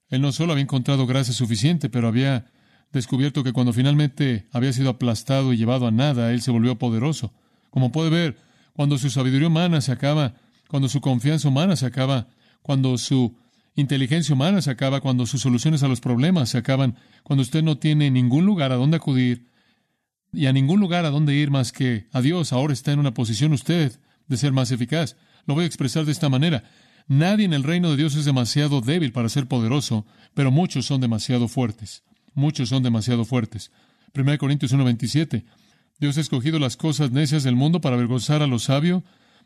él 0.09 0.21
no 0.21 0.31
solo 0.31 0.53
había 0.53 0.63
encontrado 0.63 1.07
gracia 1.07 1.33
suficiente, 1.33 1.89
pero 1.89 2.07
había 2.07 2.45
descubierto 2.93 3.43
que 3.43 3.51
cuando 3.51 3.73
finalmente 3.73 4.47
había 4.51 4.71
sido 4.71 4.91
aplastado 4.91 5.51
y 5.51 5.57
llevado 5.57 5.87
a 5.87 5.91
nada, 5.91 6.31
Él 6.31 6.41
se 6.41 6.51
volvió 6.51 6.77
poderoso. 6.77 7.33
Como 7.71 7.91
puede 7.91 8.11
ver, 8.11 8.37
cuando 8.73 8.97
su 8.97 9.09
sabiduría 9.09 9.47
humana 9.47 9.81
se 9.81 9.91
acaba, 9.91 10.35
cuando 10.67 10.87
su 10.87 11.01
confianza 11.01 11.47
humana 11.47 11.75
se 11.75 11.87
acaba, 11.87 12.27
cuando 12.61 12.97
su 12.97 13.35
inteligencia 13.75 14.35
humana 14.35 14.61
se 14.61 14.69
acaba, 14.69 15.01
cuando 15.01 15.25
sus 15.25 15.41
soluciones 15.41 15.81
a 15.81 15.87
los 15.87 15.99
problemas 15.99 16.49
se 16.49 16.59
acaban, 16.59 16.95
cuando 17.23 17.41
usted 17.41 17.63
no 17.63 17.79
tiene 17.79 18.11
ningún 18.11 18.45
lugar 18.45 18.71
a 18.71 18.75
donde 18.75 18.97
acudir 18.97 19.47
y 20.31 20.45
a 20.45 20.53
ningún 20.53 20.79
lugar 20.79 21.05
a 21.05 21.09
donde 21.09 21.33
ir 21.33 21.49
más 21.49 21.71
que 21.71 22.07
a 22.11 22.21
Dios, 22.21 22.53
ahora 22.53 22.73
está 22.73 22.91
en 22.91 22.99
una 22.99 23.13
posición 23.13 23.53
usted 23.53 23.99
de 24.27 24.37
ser 24.37 24.51
más 24.51 24.71
eficaz. 24.71 25.15
Lo 25.45 25.55
voy 25.55 25.63
a 25.63 25.67
expresar 25.67 26.05
de 26.05 26.11
esta 26.11 26.29
manera. 26.29 26.63
Nadie 27.07 27.45
en 27.45 27.53
el 27.53 27.63
reino 27.63 27.91
de 27.91 27.97
Dios 27.97 28.15
es 28.15 28.25
demasiado 28.25 28.81
débil 28.81 29.11
para 29.11 29.29
ser 29.29 29.47
poderoso, 29.47 30.05
pero 30.33 30.51
muchos 30.51 30.85
son 30.85 31.01
demasiado 31.01 31.47
fuertes. 31.47 32.03
Muchos 32.33 32.69
son 32.69 32.83
demasiado 32.83 33.25
fuertes. 33.25 33.71
1 34.13 34.37
Corintios 34.37 34.71
1:27. 34.71 35.45
Dios 35.99 36.17
ha 36.17 36.21
escogido 36.21 36.59
las 36.59 36.77
cosas 36.77 37.11
necias 37.11 37.43
del 37.43 37.55
mundo 37.55 37.81
para 37.81 37.95
avergonzar 37.95 38.41
a 38.41 38.47
los 38.47 38.63
sabios. 38.63 39.03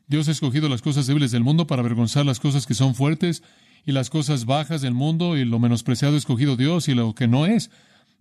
Dios 0.07 0.27
ha 0.27 0.31
escogido 0.31 0.69
las 0.69 0.81
cosas 0.81 1.07
débiles 1.07 1.31
del 1.31 1.43
mundo 1.43 1.67
para 1.67 1.81
avergonzar 1.81 2.25
las 2.25 2.39
cosas 2.39 2.65
que 2.65 2.73
son 2.73 2.95
fuertes 2.95 3.43
y 3.85 3.91
las 3.91 4.09
cosas 4.09 4.45
bajas 4.45 4.81
del 4.81 4.93
mundo 4.93 5.37
y 5.37 5.45
lo 5.45 5.59
menospreciado 5.59 6.15
ha 6.15 6.17
escogido 6.17 6.55
Dios 6.55 6.87
y 6.87 6.93
lo 6.93 7.13
que 7.13 7.27
no 7.27 7.45
es. 7.45 7.69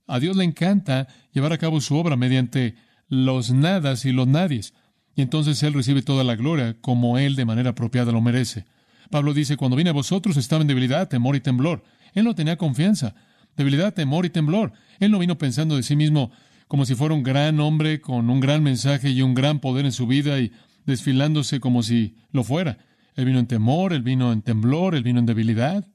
A 0.07 0.21
Dios 0.21 0.37
le 0.37 0.45
encanta 0.45 1.09
llevar 1.33 1.53
a 1.53 1.59
cabo 1.59 1.81
su 1.81 1.97
obra 1.97 2.17
mediante 2.17 2.77
los 3.09 3.51
nadas 3.51 4.05
y 4.05 4.13
los 4.13 4.27
nadies. 4.27 4.75
Y 5.15 5.23
entonces 5.23 5.63
Él 5.63 5.75
recibe 5.75 6.03
toda 6.03 6.25
la 6.25 6.37
gloria 6.37 6.77
como 6.81 7.19
Él 7.19 7.37
de 7.37 7.45
manera 7.45 7.71
apropiada 7.71 8.13
lo 8.13 8.21
merece. 8.21 8.67
Pablo 9.11 9.35
dice, 9.35 9.57
cuando 9.57 9.77
vine 9.77 9.91
a 9.91 9.93
vosotros 9.93 10.37
estaba 10.37 10.63
en 10.63 10.69
debilidad, 10.69 11.09
temor 11.09 11.37
y 11.37 11.41
temblor. 11.41 11.83
Él 12.15 12.25
no 12.25 12.35
tenía 12.35 12.57
confianza. 12.57 13.15
Debilidad, 13.57 13.95
temor 13.95 14.27
y 14.27 14.31
temblor. 14.31 14.73
Él 14.99 15.11
no 15.11 15.19
vino 15.19 15.39
pensando 15.39 15.77
de 15.77 15.83
sí 15.83 15.97
mismo 15.97 16.31
como 16.69 16.85
si 16.85 16.95
fuera 16.95 17.15
un 17.15 17.23
gran 17.23 17.61
hombre 17.61 18.01
con 18.01 18.29
un 18.29 18.41
gran 18.41 18.63
mensaje 18.63 19.11
y 19.11 19.23
un 19.23 19.35
gran 19.35 19.61
poder 19.61 19.85
en 19.85 19.93
su 19.93 20.07
vida 20.07 20.41
y 20.41 20.53
desfilándose 20.85 21.61
como 21.61 21.83
si 21.83 22.17
lo 22.31 22.45
fuera. 22.45 22.79
Él 23.15 23.25
vino 23.25 23.39
en 23.39 23.47
temor, 23.47 23.93
él 23.93 24.03
vino 24.03 24.33
en 24.33 24.43
temblor, 24.43 24.95
él 24.95 25.03
vino 25.03 25.21
en 25.21 25.27
debilidad. 25.27 25.89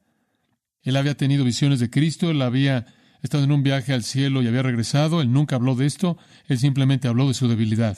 Él 0.81 0.95
había 0.95 1.15
tenido 1.15 1.43
visiones 1.43 1.79
de 1.79 1.89
Cristo, 1.89 2.31
él 2.31 2.41
había 2.41 2.87
estado 3.21 3.43
en 3.43 3.51
un 3.51 3.63
viaje 3.63 3.93
al 3.93 4.03
cielo 4.03 4.41
y 4.41 4.47
había 4.47 4.63
regresado. 4.63 5.21
Él 5.21 5.31
nunca 5.31 5.55
habló 5.55 5.75
de 5.75 5.85
esto, 5.85 6.17
él 6.47 6.57
simplemente 6.57 7.07
habló 7.07 7.27
de 7.27 7.33
su 7.33 7.47
debilidad. 7.47 7.97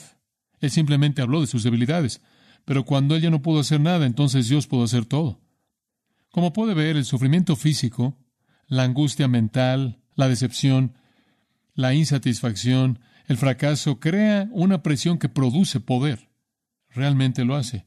Él 0.59 0.71
simplemente 0.71 1.21
habló 1.21 1.41
de 1.41 1.47
sus 1.47 1.63
debilidades. 1.63 2.21
Pero 2.65 2.85
cuando 2.85 3.15
él 3.15 3.21
ya 3.21 3.29
no 3.29 3.41
pudo 3.41 3.59
hacer 3.59 3.79
nada, 3.79 4.05
entonces 4.05 4.47
Dios 4.47 4.67
pudo 4.67 4.83
hacer 4.83 5.05
todo. 5.05 5.41
Como 6.31 6.53
puede 6.53 6.73
ver, 6.73 6.95
el 6.95 7.05
sufrimiento 7.05 7.55
físico, 7.55 8.17
la 8.67 8.83
angustia 8.83 9.27
mental, 9.27 10.01
la 10.15 10.27
decepción, 10.27 10.93
la 11.75 11.93
insatisfacción, 11.93 12.99
el 13.27 13.37
fracaso, 13.37 13.99
crea 13.99 14.49
una 14.51 14.83
presión 14.83 15.17
que 15.17 15.29
produce 15.29 15.79
poder. 15.79 16.29
Realmente 16.89 17.45
lo 17.45 17.55
hace. 17.55 17.85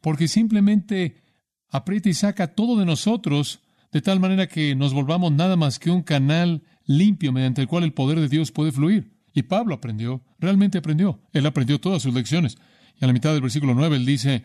Porque 0.00 0.28
simplemente 0.28 1.22
aprieta 1.70 2.08
y 2.08 2.14
saca 2.14 2.54
todo 2.54 2.78
de 2.78 2.86
nosotros 2.86 3.60
de 3.92 4.02
tal 4.02 4.20
manera 4.20 4.46
que 4.46 4.74
nos 4.74 4.92
volvamos 4.92 5.32
nada 5.32 5.56
más 5.56 5.78
que 5.78 5.90
un 5.90 6.02
canal 6.02 6.62
limpio 6.84 7.32
mediante 7.32 7.62
el 7.62 7.68
cual 7.68 7.84
el 7.84 7.92
poder 7.92 8.20
de 8.20 8.28
Dios 8.28 8.52
puede 8.52 8.72
fluir. 8.72 9.12
Y 9.32 9.42
Pablo 9.42 9.74
aprendió, 9.74 10.22
realmente 10.38 10.78
aprendió. 10.78 11.20
Él 11.32 11.46
aprendió 11.46 11.80
todas 11.80 12.02
sus 12.02 12.14
lecciones. 12.14 12.58
Y 13.00 13.04
a 13.04 13.06
la 13.06 13.12
mitad 13.12 13.32
del 13.32 13.42
versículo 13.42 13.74
9 13.74 13.96
él 13.96 14.06
dice, 14.06 14.44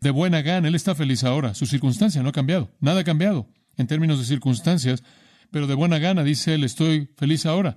de 0.00 0.10
buena 0.10 0.42
gana, 0.42 0.68
él 0.68 0.74
está 0.74 0.94
feliz 0.94 1.24
ahora, 1.24 1.54
su 1.54 1.66
circunstancia 1.66 2.22
no 2.22 2.28
ha 2.28 2.32
cambiado, 2.32 2.70
nada 2.80 3.00
ha 3.00 3.04
cambiado 3.04 3.48
en 3.76 3.86
términos 3.86 4.18
de 4.18 4.24
circunstancias, 4.24 5.02
pero 5.50 5.66
de 5.66 5.74
buena 5.74 5.98
gana, 5.98 6.24
dice 6.24 6.54
él, 6.54 6.64
estoy 6.64 7.08
feliz 7.16 7.46
ahora. 7.46 7.76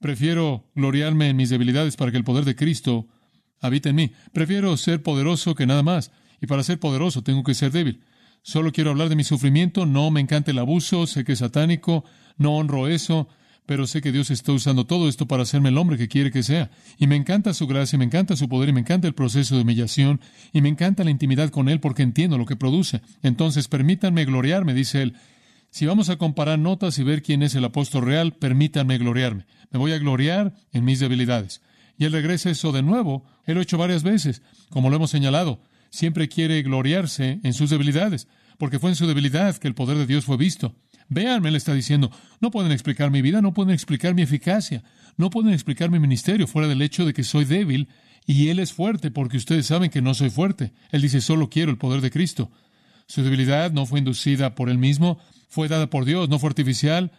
Prefiero 0.00 0.68
gloriarme 0.74 1.28
en 1.28 1.36
mis 1.36 1.50
debilidades 1.50 1.96
para 1.96 2.10
que 2.10 2.16
el 2.16 2.24
poder 2.24 2.44
de 2.44 2.56
Cristo 2.56 3.06
habite 3.60 3.90
en 3.90 3.96
mí. 3.96 4.12
Prefiero 4.32 4.76
ser 4.76 5.02
poderoso 5.02 5.54
que 5.54 5.66
nada 5.66 5.82
más, 5.82 6.10
y 6.40 6.46
para 6.46 6.62
ser 6.62 6.80
poderoso 6.80 7.22
tengo 7.22 7.44
que 7.44 7.54
ser 7.54 7.70
débil. 7.70 8.02
Solo 8.42 8.72
quiero 8.72 8.90
hablar 8.90 9.08
de 9.08 9.16
mi 9.16 9.22
sufrimiento, 9.22 9.86
no 9.86 10.10
me 10.10 10.20
encanta 10.20 10.50
el 10.50 10.58
abuso, 10.58 11.06
sé 11.06 11.24
que 11.24 11.32
es 11.32 11.38
satánico, 11.38 12.04
no 12.36 12.56
honro 12.56 12.88
eso, 12.88 13.28
pero 13.66 13.86
sé 13.86 14.00
que 14.00 14.12
Dios 14.12 14.30
está 14.30 14.52
usando 14.52 14.86
todo 14.86 15.08
esto 15.08 15.26
para 15.26 15.44
hacerme 15.44 15.68
el 15.68 15.78
hombre 15.78 15.96
que 15.96 16.08
quiere 16.08 16.30
que 16.30 16.42
sea. 16.42 16.70
Y 16.98 17.06
me 17.06 17.16
encanta 17.16 17.54
su 17.54 17.66
gracia, 17.66 17.98
me 17.98 18.04
encanta 18.04 18.36
su 18.36 18.48
poder, 18.48 18.68
y 18.68 18.72
me 18.72 18.80
encanta 18.80 19.06
el 19.06 19.14
proceso 19.14 19.54
de 19.54 19.62
humillación, 19.62 20.20
y 20.52 20.60
me 20.60 20.68
encanta 20.68 21.04
la 21.04 21.10
intimidad 21.10 21.50
con 21.50 21.68
Él 21.68 21.80
porque 21.80 22.02
entiendo 22.02 22.38
lo 22.38 22.46
que 22.46 22.56
produce. 22.56 23.02
Entonces, 23.22 23.68
permítanme 23.68 24.24
gloriarme, 24.24 24.74
dice 24.74 25.02
Él. 25.02 25.14
Si 25.70 25.86
vamos 25.86 26.10
a 26.10 26.16
comparar 26.16 26.58
notas 26.58 26.98
y 26.98 27.02
ver 27.02 27.22
quién 27.22 27.42
es 27.42 27.54
el 27.54 27.64
apóstol 27.64 28.04
real, 28.04 28.32
permítanme 28.32 28.98
gloriarme. 28.98 29.46
Me 29.70 29.78
voy 29.78 29.92
a 29.92 29.98
gloriar 29.98 30.54
en 30.72 30.84
mis 30.84 31.00
debilidades. 31.00 31.62
Y 31.96 32.04
Él 32.04 32.12
regresa 32.12 32.50
eso 32.50 32.72
de 32.72 32.82
nuevo. 32.82 33.24
Él 33.46 33.54
lo 33.54 33.60
ha 33.60 33.62
hecho 33.62 33.78
varias 33.78 34.02
veces, 34.02 34.42
como 34.70 34.90
lo 34.90 34.96
hemos 34.96 35.10
señalado. 35.10 35.62
Siempre 35.88 36.28
quiere 36.28 36.62
gloriarse 36.62 37.40
en 37.42 37.54
sus 37.54 37.70
debilidades, 37.70 38.28
porque 38.58 38.78
fue 38.78 38.90
en 38.90 38.96
su 38.96 39.06
debilidad 39.06 39.56
que 39.56 39.68
el 39.68 39.74
poder 39.74 39.98
de 39.98 40.06
Dios 40.06 40.24
fue 40.24 40.36
visto. 40.36 40.74
Vean, 41.12 41.44
él 41.44 41.56
está 41.56 41.74
diciendo, 41.74 42.10
no 42.40 42.50
pueden 42.50 42.72
explicar 42.72 43.10
mi 43.10 43.22
vida, 43.22 43.42
no 43.42 43.52
pueden 43.52 43.72
explicar 43.72 44.14
mi 44.14 44.22
eficacia, 44.22 44.82
no 45.16 45.30
pueden 45.30 45.52
explicar 45.52 45.90
mi 45.90 45.98
ministerio 45.98 46.46
fuera 46.46 46.68
del 46.68 46.80
hecho 46.80 47.04
de 47.04 47.12
que 47.12 47.22
soy 47.22 47.44
débil 47.44 47.88
y 48.26 48.48
Él 48.48 48.58
es 48.58 48.72
fuerte 48.72 49.10
porque 49.10 49.36
ustedes 49.36 49.66
saben 49.66 49.90
que 49.90 50.00
no 50.00 50.14
soy 50.14 50.30
fuerte. 50.30 50.72
Él 50.90 51.02
dice, 51.02 51.20
solo 51.20 51.50
quiero 51.50 51.70
el 51.70 51.78
poder 51.78 52.00
de 52.00 52.10
Cristo. 52.10 52.50
Su 53.06 53.22
debilidad 53.22 53.72
no 53.72 53.84
fue 53.84 53.98
inducida 53.98 54.54
por 54.54 54.70
Él 54.70 54.78
mismo, 54.78 55.18
fue 55.48 55.68
dada 55.68 55.90
por 55.90 56.04
Dios, 56.04 56.28
no 56.28 56.38
fue 56.38 56.48
artificial, 56.48 57.12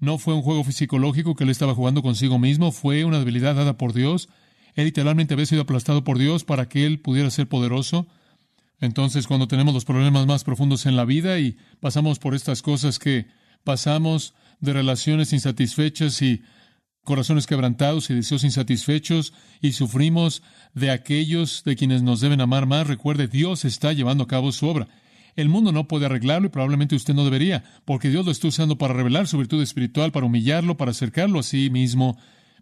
no 0.00 0.18
fue 0.18 0.34
un 0.34 0.42
juego 0.42 0.64
psicológico 0.64 1.36
que 1.36 1.44
Él 1.44 1.50
estaba 1.50 1.74
jugando 1.74 2.02
consigo 2.02 2.38
mismo, 2.38 2.72
fue 2.72 3.04
una 3.04 3.18
debilidad 3.18 3.54
dada 3.54 3.78
por 3.78 3.92
Dios. 3.92 4.28
Él 4.74 4.86
literalmente 4.86 5.34
había 5.34 5.46
sido 5.46 5.62
aplastado 5.62 6.02
por 6.02 6.18
Dios 6.18 6.44
para 6.44 6.68
que 6.68 6.86
Él 6.86 6.98
pudiera 6.98 7.30
ser 7.30 7.48
poderoso. 7.48 8.08
Entonces, 8.80 9.26
cuando 9.26 9.48
tenemos 9.48 9.74
los 9.74 9.84
problemas 9.84 10.26
más 10.26 10.44
profundos 10.44 10.86
en 10.86 10.96
la 10.96 11.04
vida 11.04 11.38
y 11.38 11.56
pasamos 11.80 12.18
por 12.18 12.34
estas 12.34 12.62
cosas 12.62 12.98
que 12.98 13.26
pasamos 13.64 14.34
de 14.60 14.72
relaciones 14.72 15.32
insatisfechas 15.32 16.22
y 16.22 16.42
corazones 17.02 17.46
quebrantados 17.46 18.10
y 18.10 18.14
deseos 18.14 18.44
insatisfechos 18.44 19.32
y 19.60 19.72
sufrimos 19.72 20.42
de 20.74 20.90
aquellos 20.90 21.64
de 21.64 21.74
quienes 21.74 22.02
nos 22.02 22.20
deben 22.20 22.40
amar 22.40 22.66
más, 22.66 22.86
recuerde, 22.86 23.28
Dios 23.28 23.64
está 23.64 23.92
llevando 23.92 24.24
a 24.24 24.28
cabo 24.28 24.52
su 24.52 24.68
obra. 24.68 24.88
El 25.34 25.48
mundo 25.48 25.72
no 25.72 25.88
puede 25.88 26.06
arreglarlo 26.06 26.48
y 26.48 26.50
probablemente 26.50 26.96
usted 26.96 27.14
no 27.14 27.24
debería, 27.24 27.64
porque 27.84 28.10
Dios 28.10 28.26
lo 28.26 28.32
está 28.32 28.48
usando 28.48 28.76
para 28.76 28.94
revelar 28.94 29.26
su 29.26 29.38
virtud 29.38 29.62
espiritual, 29.62 30.12
para 30.12 30.26
humillarlo, 30.26 30.76
para 30.76 30.90
acercarlo 30.90 31.38
a 31.38 31.44
sí 31.44 31.70
mismo 31.70 32.18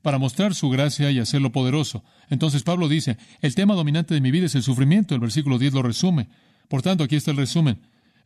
para 0.07 0.19
mostrar 0.19 0.55
su 0.55 0.71
gracia 0.71 1.11
y 1.11 1.19
hacerlo 1.19 1.51
poderoso. 1.51 2.05
Entonces 2.31 2.63
Pablo 2.63 2.89
dice, 2.89 3.17
el 3.41 3.57
tema 3.57 3.75
dominante 3.75 4.15
de 4.15 4.21
mi 4.21 4.31
vida 4.31 4.47
es 4.47 4.55
el 4.55 4.63
sufrimiento. 4.63 5.17
El 5.17 5.21
versículo 5.21 5.59
10 5.59 5.73
lo 5.73 5.83
resume. 5.83 6.29
Por 6.69 6.81
tanto, 6.81 7.03
aquí 7.03 7.17
está 7.17 7.33
el 7.33 7.39
resumen. 7.39 7.81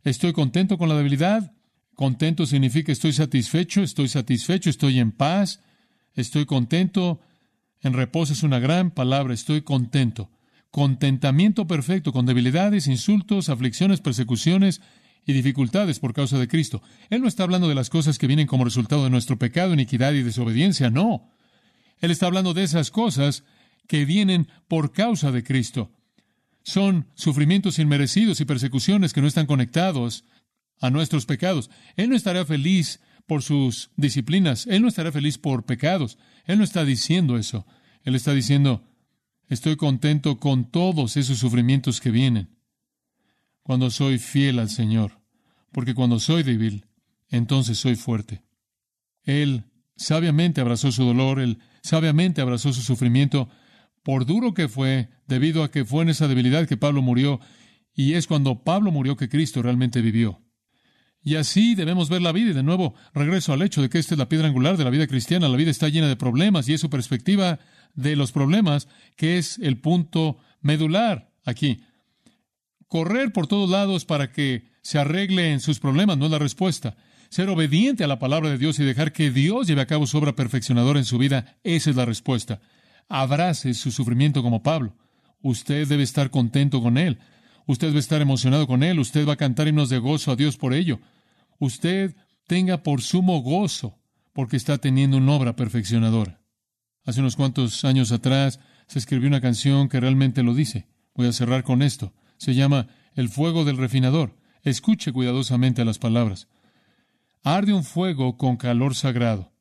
Estoy 0.04 0.34
contento 0.34 0.76
con 0.76 0.90
la 0.90 0.94
debilidad. 0.94 1.54
Contento 1.94 2.44
significa 2.44 2.92
estoy 2.92 3.14
satisfecho, 3.14 3.82
estoy 3.82 4.08
satisfecho, 4.08 4.68
estoy 4.68 4.98
en 4.98 5.10
paz, 5.10 5.62
estoy 6.12 6.44
contento. 6.44 7.22
En 7.80 7.94
reposo 7.94 8.34
es 8.34 8.42
una 8.42 8.58
gran 8.58 8.90
palabra, 8.90 9.32
estoy 9.32 9.62
contento. 9.62 10.28
Contentamiento 10.70 11.66
perfecto 11.66 12.12
con 12.12 12.26
debilidades, 12.26 12.88
insultos, 12.88 13.48
aflicciones, 13.48 14.02
persecuciones 14.02 14.82
y 15.24 15.32
dificultades 15.32 15.98
por 15.98 16.12
causa 16.12 16.38
de 16.38 16.46
Cristo. 16.46 16.82
Él 17.08 17.22
no 17.22 17.26
está 17.26 17.44
hablando 17.44 17.70
de 17.70 17.74
las 17.74 17.88
cosas 17.88 18.18
que 18.18 18.26
vienen 18.26 18.46
como 18.46 18.66
resultado 18.66 19.04
de 19.04 19.08
nuestro 19.08 19.38
pecado, 19.38 19.72
iniquidad 19.72 20.12
y 20.12 20.22
desobediencia, 20.22 20.90
no. 20.90 21.30
Él 22.00 22.10
está 22.10 22.26
hablando 22.26 22.54
de 22.54 22.64
esas 22.64 22.90
cosas 22.90 23.44
que 23.86 24.04
vienen 24.04 24.48
por 24.68 24.92
causa 24.92 25.32
de 25.32 25.42
Cristo. 25.42 25.92
Son 26.62 27.06
sufrimientos 27.14 27.78
inmerecidos 27.78 28.40
y 28.40 28.44
persecuciones 28.44 29.12
que 29.12 29.20
no 29.20 29.26
están 29.26 29.46
conectados 29.46 30.24
a 30.80 30.90
nuestros 30.90 31.26
pecados. 31.26 31.70
Él 31.96 32.10
no 32.10 32.16
estará 32.16 32.44
feliz 32.44 33.00
por 33.26 33.42
sus 33.42 33.90
disciplinas. 33.96 34.66
Él 34.66 34.82
no 34.82 34.88
estará 34.88 35.12
feliz 35.12 35.38
por 35.38 35.64
pecados. 35.64 36.18
Él 36.46 36.58
no 36.58 36.64
está 36.64 36.84
diciendo 36.84 37.36
eso. 37.36 37.66
Él 38.02 38.14
está 38.14 38.32
diciendo, 38.32 38.84
estoy 39.48 39.76
contento 39.76 40.38
con 40.38 40.70
todos 40.70 41.16
esos 41.16 41.38
sufrimientos 41.38 42.00
que 42.00 42.10
vienen 42.10 42.56
cuando 43.62 43.90
soy 43.90 44.18
fiel 44.18 44.58
al 44.58 44.70
Señor, 44.70 45.20
porque 45.70 45.94
cuando 45.94 46.18
soy 46.18 46.42
débil, 46.42 46.86
entonces 47.28 47.78
soy 47.78 47.94
fuerte. 47.94 48.42
Él 49.22 49.69
sabiamente 50.00 50.62
abrazó 50.62 50.90
su 50.90 51.04
dolor, 51.04 51.40
él 51.40 51.58
sabiamente 51.82 52.40
abrazó 52.40 52.72
su 52.72 52.80
sufrimiento, 52.80 53.50
por 54.02 54.24
duro 54.24 54.54
que 54.54 54.66
fue, 54.66 55.10
debido 55.26 55.62
a 55.62 55.70
que 55.70 55.84
fue 55.84 56.02
en 56.02 56.08
esa 56.08 56.26
debilidad 56.26 56.66
que 56.66 56.78
Pablo 56.78 57.02
murió, 57.02 57.38
y 57.94 58.14
es 58.14 58.26
cuando 58.26 58.64
Pablo 58.64 58.90
murió 58.90 59.16
que 59.16 59.28
Cristo 59.28 59.62
realmente 59.62 60.00
vivió. 60.00 60.40
Y 61.22 61.34
así 61.34 61.74
debemos 61.74 62.08
ver 62.08 62.22
la 62.22 62.32
vida, 62.32 62.50
y 62.50 62.54
de 62.54 62.62
nuevo 62.62 62.94
regreso 63.12 63.52
al 63.52 63.60
hecho 63.60 63.82
de 63.82 63.90
que 63.90 63.98
esta 63.98 64.14
es 64.14 64.18
la 64.18 64.30
piedra 64.30 64.48
angular 64.48 64.78
de 64.78 64.84
la 64.84 64.90
vida 64.90 65.06
cristiana, 65.06 65.50
la 65.50 65.56
vida 65.58 65.70
está 65.70 65.90
llena 65.90 66.08
de 66.08 66.16
problemas, 66.16 66.66
y 66.66 66.72
es 66.72 66.80
su 66.80 66.88
perspectiva 66.88 67.58
de 67.94 68.16
los 68.16 68.32
problemas 68.32 68.88
que 69.16 69.36
es 69.36 69.58
el 69.58 69.82
punto 69.82 70.38
medular 70.62 71.30
aquí. 71.44 71.82
Correr 72.88 73.34
por 73.34 73.48
todos 73.48 73.68
lados 73.68 74.06
para 74.06 74.32
que 74.32 74.70
se 74.80 74.98
arregle 74.98 75.52
en 75.52 75.60
sus 75.60 75.78
problemas 75.78 76.16
no 76.16 76.24
es 76.24 76.30
la 76.30 76.38
respuesta 76.38 76.96
ser 77.30 77.48
obediente 77.48 78.02
a 78.02 78.08
la 78.08 78.18
palabra 78.18 78.50
de 78.50 78.58
Dios 78.58 78.78
y 78.80 78.84
dejar 78.84 79.12
que 79.12 79.30
Dios 79.30 79.68
lleve 79.68 79.80
a 79.80 79.86
cabo 79.86 80.06
su 80.06 80.18
obra 80.18 80.34
perfeccionadora 80.34 80.98
en 80.98 81.04
su 81.04 81.16
vida, 81.16 81.56
esa 81.62 81.90
es 81.90 81.96
la 81.96 82.04
respuesta. 82.04 82.60
Abrace 83.08 83.72
su 83.74 83.92
sufrimiento 83.92 84.42
como 84.42 84.62
Pablo. 84.62 84.96
Usted 85.40 85.86
debe 85.86 86.02
estar 86.02 86.30
contento 86.30 86.82
con 86.82 86.98
él. 86.98 87.18
Usted 87.66 87.88
debe 87.88 88.00
estar 88.00 88.20
emocionado 88.20 88.66
con 88.66 88.82
él. 88.82 88.98
Usted 88.98 89.26
va 89.26 89.34
a 89.34 89.36
cantar 89.36 89.68
himnos 89.68 89.88
de 89.88 89.98
gozo 89.98 90.32
a 90.32 90.36
Dios 90.36 90.56
por 90.56 90.74
ello. 90.74 91.00
Usted 91.60 92.16
tenga 92.48 92.82
por 92.82 93.00
sumo 93.00 93.40
gozo 93.42 93.96
porque 94.32 94.56
está 94.56 94.78
teniendo 94.78 95.16
una 95.16 95.32
obra 95.32 95.56
perfeccionadora. 95.56 96.40
Hace 97.04 97.20
unos 97.20 97.36
cuantos 97.36 97.84
años 97.84 98.10
atrás 98.10 98.58
se 98.88 98.98
escribió 98.98 99.28
una 99.28 99.40
canción 99.40 99.88
que 99.88 100.00
realmente 100.00 100.42
lo 100.42 100.52
dice. 100.52 100.88
Voy 101.14 101.28
a 101.28 101.32
cerrar 101.32 101.62
con 101.62 101.82
esto. 101.82 102.12
Se 102.38 102.54
llama 102.54 102.88
El 103.14 103.28
fuego 103.28 103.64
del 103.64 103.76
refinador. 103.76 104.36
Escuche 104.62 105.12
cuidadosamente 105.12 105.84
las 105.84 105.98
palabras 105.98 106.48
arde 107.42 107.72
un 107.72 107.84
fuego 107.84 108.36
con 108.36 108.56
calor 108.56 108.94
sagrado, 108.94 109.52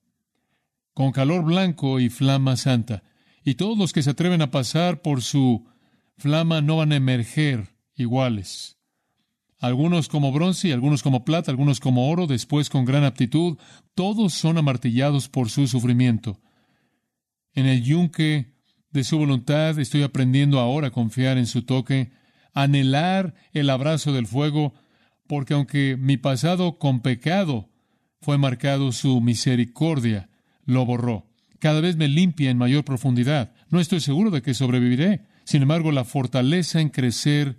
con 0.93 1.11
calor 1.11 1.43
blanco 1.43 1.99
y 1.99 2.09
flama 2.09 2.57
santa, 2.57 3.03
y 3.43 3.55
todos 3.55 3.77
los 3.77 3.93
que 3.93 4.03
se 4.03 4.11
atreven 4.11 4.41
a 4.41 4.51
pasar 4.51 5.01
por 5.01 5.21
su 5.21 5.65
flama 6.17 6.61
no 6.61 6.77
van 6.77 6.91
a 6.91 6.97
emerger 6.97 7.75
iguales. 7.95 8.77
Algunos 9.59 10.07
como 10.07 10.31
bronce 10.31 10.71
algunos 10.71 11.03
como 11.03 11.25
plata, 11.25 11.51
algunos 11.51 11.79
como 11.79 12.09
oro, 12.09 12.27
después 12.27 12.69
con 12.69 12.85
gran 12.85 13.03
aptitud, 13.03 13.57
todos 13.93 14.33
son 14.33 14.57
amartillados 14.57 15.27
por 15.27 15.49
su 15.49 15.67
sufrimiento. 15.67 16.39
En 17.53 17.65
el 17.65 17.83
yunque 17.83 18.53
de 18.91 19.03
su 19.03 19.17
voluntad 19.17 19.77
estoy 19.79 20.03
aprendiendo 20.03 20.59
ahora 20.59 20.87
a 20.87 20.91
confiar 20.91 21.37
en 21.37 21.45
su 21.45 21.63
toque, 21.63 22.11
anhelar 22.53 23.35
el 23.51 23.69
abrazo 23.69 24.13
del 24.13 24.27
fuego, 24.27 24.73
porque 25.27 25.53
aunque 25.53 25.97
mi 25.97 26.17
pasado 26.17 26.77
con 26.79 27.01
pecado 27.01 27.68
fue 28.21 28.37
marcado, 28.37 28.91
su 28.91 29.21
misericordia 29.21 30.29
lo 30.65 30.85
borró. 30.85 31.27
Cada 31.59 31.81
vez 31.81 31.97
me 31.97 32.07
limpia 32.07 32.49
en 32.49 32.57
mayor 32.57 32.83
profundidad. 32.85 33.53
No 33.69 33.79
estoy 33.79 33.99
seguro 33.99 34.31
de 34.31 34.41
que 34.41 34.53
sobreviviré. 34.53 35.21
Sin 35.43 35.61
embargo, 35.61 35.91
la 35.91 36.05
fortaleza 36.05 36.79
en 36.79 36.89
crecer 36.89 37.57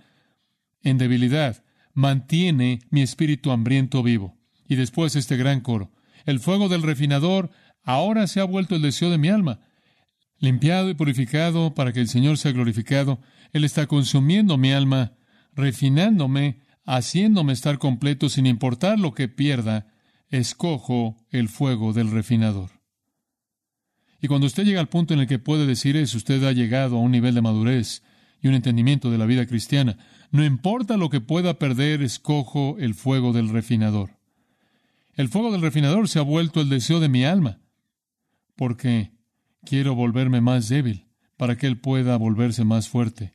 en 0.82 0.98
debilidad 0.98 1.62
mantiene 1.92 2.80
mi 2.90 3.02
espíritu 3.02 3.50
hambriento 3.50 4.02
vivo. 4.02 4.36
Y 4.68 4.76
después 4.76 5.16
este 5.16 5.36
gran 5.36 5.60
coro. 5.60 5.92
El 6.24 6.40
fuego 6.40 6.68
del 6.68 6.82
refinador 6.82 7.50
ahora 7.82 8.26
se 8.26 8.40
ha 8.40 8.44
vuelto 8.44 8.76
el 8.76 8.82
deseo 8.82 9.10
de 9.10 9.18
mi 9.18 9.28
alma. 9.28 9.60
Limpiado 10.38 10.88
y 10.88 10.94
purificado 10.94 11.74
para 11.74 11.92
que 11.92 12.00
el 12.00 12.08
Señor 12.08 12.38
sea 12.38 12.52
glorificado, 12.52 13.20
Él 13.52 13.64
está 13.64 13.86
consumiendo 13.86 14.56
mi 14.56 14.72
alma, 14.72 15.12
refinándome 15.54 16.60
haciéndome 16.86 17.52
estar 17.52 17.78
completo 17.78 18.28
sin 18.28 18.46
importar 18.46 18.98
lo 18.98 19.14
que 19.14 19.28
pierda, 19.28 19.89
escojo 20.30 21.16
el 21.30 21.48
fuego 21.48 21.92
del 21.92 22.10
refinador. 22.10 22.70
Y 24.22 24.28
cuando 24.28 24.46
usted 24.46 24.64
llega 24.64 24.80
al 24.80 24.88
punto 24.88 25.14
en 25.14 25.20
el 25.20 25.26
que 25.26 25.38
puede 25.38 25.66
decir 25.66 25.96
eso, 25.96 26.18
usted 26.18 26.42
ha 26.44 26.52
llegado 26.52 26.96
a 26.96 27.00
un 27.00 27.10
nivel 27.10 27.34
de 27.34 27.42
madurez 27.42 28.02
y 28.42 28.48
un 28.48 28.54
entendimiento 28.54 29.10
de 29.10 29.18
la 29.18 29.26
vida 29.26 29.46
cristiana. 29.46 29.98
No 30.30 30.44
importa 30.44 30.96
lo 30.96 31.10
que 31.10 31.20
pueda 31.20 31.58
perder, 31.58 32.02
escojo 32.02 32.76
el 32.78 32.94
fuego 32.94 33.32
del 33.32 33.48
refinador. 33.48 34.18
El 35.14 35.28
fuego 35.28 35.50
del 35.52 35.62
refinador 35.62 36.08
se 36.08 36.18
ha 36.18 36.22
vuelto 36.22 36.60
el 36.60 36.68
deseo 36.68 37.00
de 37.00 37.08
mi 37.08 37.24
alma, 37.24 37.60
porque 38.56 39.12
quiero 39.64 39.94
volverme 39.94 40.40
más 40.40 40.68
débil 40.68 41.06
para 41.36 41.56
que 41.56 41.66
Él 41.66 41.78
pueda 41.78 42.16
volverse 42.16 42.64
más 42.64 42.88
fuerte. 42.88 43.34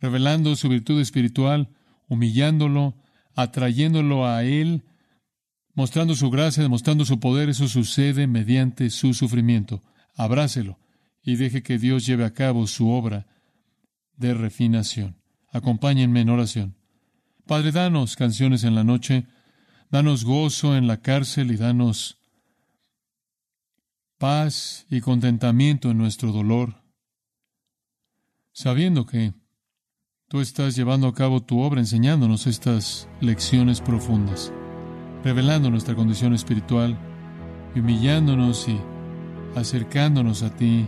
Revelando 0.00 0.56
su 0.56 0.68
virtud 0.68 1.00
espiritual, 1.00 1.70
humillándolo, 2.08 2.96
atrayéndolo 3.34 4.26
a 4.26 4.44
Él, 4.44 4.84
mostrando 5.80 6.14
su 6.14 6.28
gracia, 6.28 6.62
demostrando 6.62 7.06
su 7.06 7.18
poder. 7.18 7.48
Eso 7.48 7.66
sucede 7.66 8.26
mediante 8.26 8.90
su 8.90 9.14
sufrimiento. 9.14 9.82
Abrácelo 10.14 10.78
y 11.22 11.36
deje 11.36 11.62
que 11.62 11.78
Dios 11.78 12.04
lleve 12.04 12.26
a 12.26 12.34
cabo 12.34 12.66
su 12.66 12.90
obra 12.90 13.26
de 14.16 14.34
refinación. 14.34 15.16
Acompáñenme 15.50 16.20
en 16.20 16.28
oración. 16.28 16.76
Padre, 17.46 17.72
danos 17.72 18.14
canciones 18.14 18.62
en 18.62 18.74
la 18.74 18.84
noche, 18.84 19.26
danos 19.90 20.24
gozo 20.24 20.76
en 20.76 20.86
la 20.86 20.98
cárcel 20.98 21.50
y 21.50 21.56
danos 21.56 22.18
paz 24.18 24.84
y 24.90 25.00
contentamiento 25.00 25.90
en 25.90 25.96
nuestro 25.96 26.30
dolor, 26.30 26.74
sabiendo 28.52 29.06
que 29.06 29.32
tú 30.28 30.40
estás 30.40 30.76
llevando 30.76 31.08
a 31.08 31.14
cabo 31.14 31.42
tu 31.42 31.60
obra 31.60 31.80
enseñándonos 31.80 32.46
estas 32.46 33.08
lecciones 33.22 33.80
profundas, 33.80 34.52
revelando 35.24 35.70
nuestra 35.70 35.94
condición 35.94 36.34
espiritual, 36.34 36.96
humillándonos 37.76 38.68
y 38.68 38.78
acercándonos 39.54 40.42
a 40.42 40.54
ti, 40.54 40.86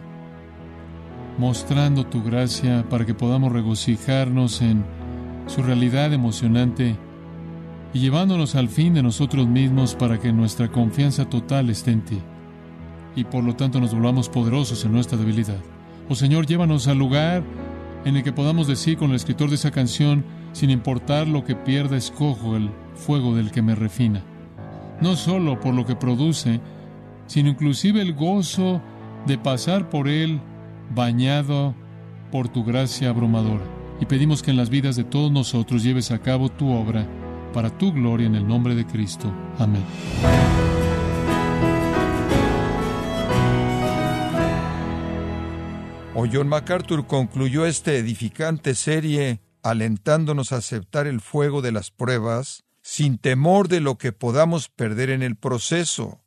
mostrando 1.38 2.06
tu 2.06 2.22
gracia 2.22 2.84
para 2.88 3.06
que 3.06 3.14
podamos 3.14 3.52
regocijarnos 3.52 4.62
en 4.62 4.84
su 5.46 5.62
realidad 5.62 6.12
emocionante 6.12 6.96
y 7.94 8.00
llevándonos 8.00 8.54
al 8.54 8.68
fin 8.68 8.94
de 8.94 9.02
nosotros 9.02 9.46
mismos 9.46 9.94
para 9.94 10.18
que 10.18 10.32
nuestra 10.32 10.68
confianza 10.68 11.28
total 11.28 11.70
esté 11.70 11.90
en 11.92 12.04
ti 12.04 12.18
y 13.14 13.24
por 13.24 13.44
lo 13.44 13.54
tanto 13.54 13.80
nos 13.80 13.94
volvamos 13.94 14.28
poderosos 14.28 14.84
en 14.84 14.92
nuestra 14.92 15.18
debilidad. 15.18 15.58
Oh 16.08 16.14
Señor, 16.14 16.46
llévanos 16.46 16.88
al 16.88 16.98
lugar 16.98 17.42
en 18.04 18.16
el 18.16 18.22
que 18.22 18.32
podamos 18.32 18.66
decir 18.66 18.96
con 18.96 19.10
el 19.10 19.16
escritor 19.16 19.48
de 19.48 19.56
esa 19.56 19.70
canción, 19.70 20.24
sin 20.52 20.70
importar 20.70 21.28
lo 21.28 21.44
que 21.44 21.54
pierda, 21.54 21.96
escojo 21.96 22.56
el 22.56 22.70
fuego 22.94 23.34
del 23.34 23.50
que 23.50 23.62
me 23.62 23.74
refina. 23.74 24.22
No 25.00 25.16
solo 25.16 25.58
por 25.60 25.74
lo 25.74 25.84
que 25.84 25.96
produce, 25.96 26.60
sino 27.26 27.48
inclusive 27.50 28.00
el 28.00 28.14
gozo 28.14 28.80
de 29.26 29.38
pasar 29.38 29.88
por 29.90 30.08
él 30.08 30.40
bañado 30.94 31.74
por 32.30 32.48
tu 32.48 32.64
gracia 32.64 33.10
abrumadora. 33.10 33.64
Y 34.00 34.06
pedimos 34.06 34.42
que 34.42 34.50
en 34.50 34.56
las 34.56 34.70
vidas 34.70 34.96
de 34.96 35.04
todos 35.04 35.30
nosotros 35.30 35.82
lleves 35.82 36.10
a 36.10 36.18
cabo 36.18 36.48
tu 36.48 36.72
obra 36.72 37.06
para 37.52 37.70
tu 37.70 37.92
gloria 37.92 38.26
en 38.26 38.34
el 38.34 38.46
nombre 38.46 38.74
de 38.74 38.86
Cristo. 38.86 39.32
Amén. 39.58 39.84
O 46.14 46.26
John 46.30 46.48
MacArthur 46.48 47.06
concluyó 47.06 47.64
esta 47.64 47.92
edificante 47.92 48.74
serie 48.74 49.40
alentándonos 49.62 50.52
a 50.52 50.56
aceptar 50.56 51.06
el 51.06 51.20
fuego 51.20 51.62
de 51.62 51.72
las 51.72 51.90
pruebas 51.90 52.64
sin 52.82 53.16
temor 53.16 53.68
de 53.68 53.80
lo 53.80 53.96
que 53.96 54.12
podamos 54.12 54.68
perder 54.68 55.10
en 55.10 55.22
el 55.22 55.36
proceso, 55.36 56.20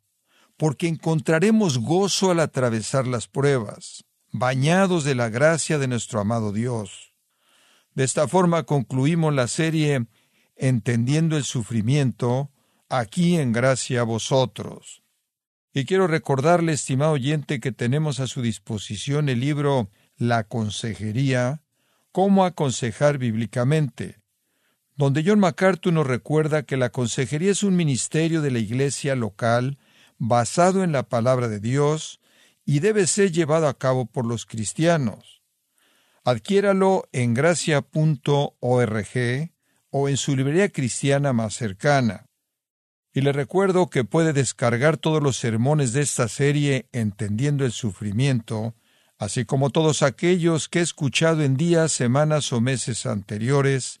porque 0.56 0.88
encontraremos 0.88 1.78
gozo 1.78 2.30
al 2.30 2.40
atravesar 2.40 3.06
las 3.06 3.28
pruebas, 3.28 4.04
bañados 4.32 5.04
de 5.04 5.14
la 5.14 5.28
gracia 5.28 5.78
de 5.78 5.86
nuestro 5.86 6.20
amado 6.20 6.52
Dios. 6.52 7.12
De 7.94 8.04
esta 8.04 8.26
forma 8.26 8.64
concluimos 8.64 9.34
la 9.34 9.48
serie 9.48 10.06
Entendiendo 10.58 11.36
el 11.36 11.44
sufrimiento, 11.44 12.50
aquí 12.88 13.36
en 13.36 13.52
gracia 13.52 14.00
a 14.00 14.04
vosotros. 14.04 15.02
Y 15.74 15.84
quiero 15.84 16.06
recordarle, 16.06 16.72
estimado 16.72 17.12
oyente, 17.12 17.60
que 17.60 17.72
tenemos 17.72 18.20
a 18.20 18.26
su 18.26 18.40
disposición 18.40 19.28
el 19.28 19.40
libro 19.40 19.90
La 20.16 20.44
Consejería, 20.44 21.62
cómo 22.10 22.46
aconsejar 22.46 23.18
bíblicamente, 23.18 24.18
donde 24.96 25.22
John 25.24 25.38
MacArthur 25.38 25.92
nos 25.92 26.06
recuerda 26.06 26.62
que 26.62 26.76
la 26.76 26.90
consejería 26.90 27.52
es 27.52 27.62
un 27.62 27.76
ministerio 27.76 28.40
de 28.40 28.50
la 28.50 28.58
iglesia 28.58 29.14
local 29.14 29.78
basado 30.18 30.82
en 30.82 30.92
la 30.92 31.02
palabra 31.02 31.48
de 31.48 31.60
Dios 31.60 32.20
y 32.64 32.80
debe 32.80 33.06
ser 33.06 33.30
llevado 33.30 33.68
a 33.68 33.78
cabo 33.78 34.06
por 34.06 34.24
los 34.24 34.46
cristianos. 34.46 35.42
Adquiéralo 36.24 37.08
en 37.12 37.34
gracia.org 37.34 37.86
o 39.90 40.08
en 40.08 40.16
su 40.16 40.34
librería 40.34 40.70
cristiana 40.70 41.32
más 41.32 41.54
cercana. 41.54 42.26
Y 43.12 43.20
le 43.20 43.32
recuerdo 43.32 43.88
que 43.88 44.04
puede 44.04 44.32
descargar 44.32 44.96
todos 44.96 45.22
los 45.22 45.36
sermones 45.36 45.92
de 45.92 46.02
esta 46.02 46.28
serie 46.28 46.88
Entendiendo 46.92 47.64
el 47.64 47.72
Sufrimiento, 47.72 48.74
así 49.18 49.44
como 49.44 49.70
todos 49.70 50.02
aquellos 50.02 50.68
que 50.68 50.80
he 50.80 50.82
escuchado 50.82 51.42
en 51.42 51.56
días, 51.56 51.92
semanas 51.92 52.52
o 52.52 52.60
meses 52.60 53.06
anteriores, 53.06 54.00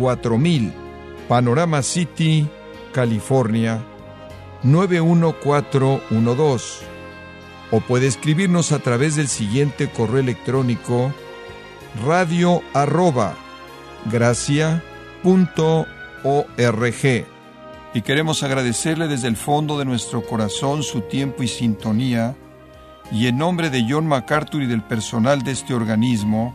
4000, 0.00 0.72
Panorama 1.28 1.82
City, 1.82 2.48
California 2.92 3.84
91412. 4.62 6.86
O 7.70 7.80
puede 7.80 8.06
escribirnos 8.06 8.72
a 8.72 8.78
través 8.78 9.14
del 9.14 9.28
siguiente 9.28 9.90
correo 9.90 10.20
electrónico 10.20 11.12
radio 12.04 12.62
arroba 12.72 13.36
gracia.org 14.10 14.80
y 17.92 18.02
queremos 18.02 18.42
agradecerle 18.42 19.06
desde 19.06 19.28
el 19.28 19.36
fondo 19.36 19.78
de 19.78 19.84
nuestro 19.84 20.22
corazón 20.22 20.82
su 20.82 21.02
tiempo 21.02 21.42
y 21.42 21.48
sintonía, 21.48 22.36
y 23.10 23.26
en 23.26 23.36
nombre 23.36 23.68
de 23.68 23.84
John 23.88 24.06
MacArthur 24.06 24.62
y 24.62 24.66
del 24.66 24.82
personal 24.82 25.42
de 25.42 25.50
este 25.50 25.74
organismo, 25.74 26.54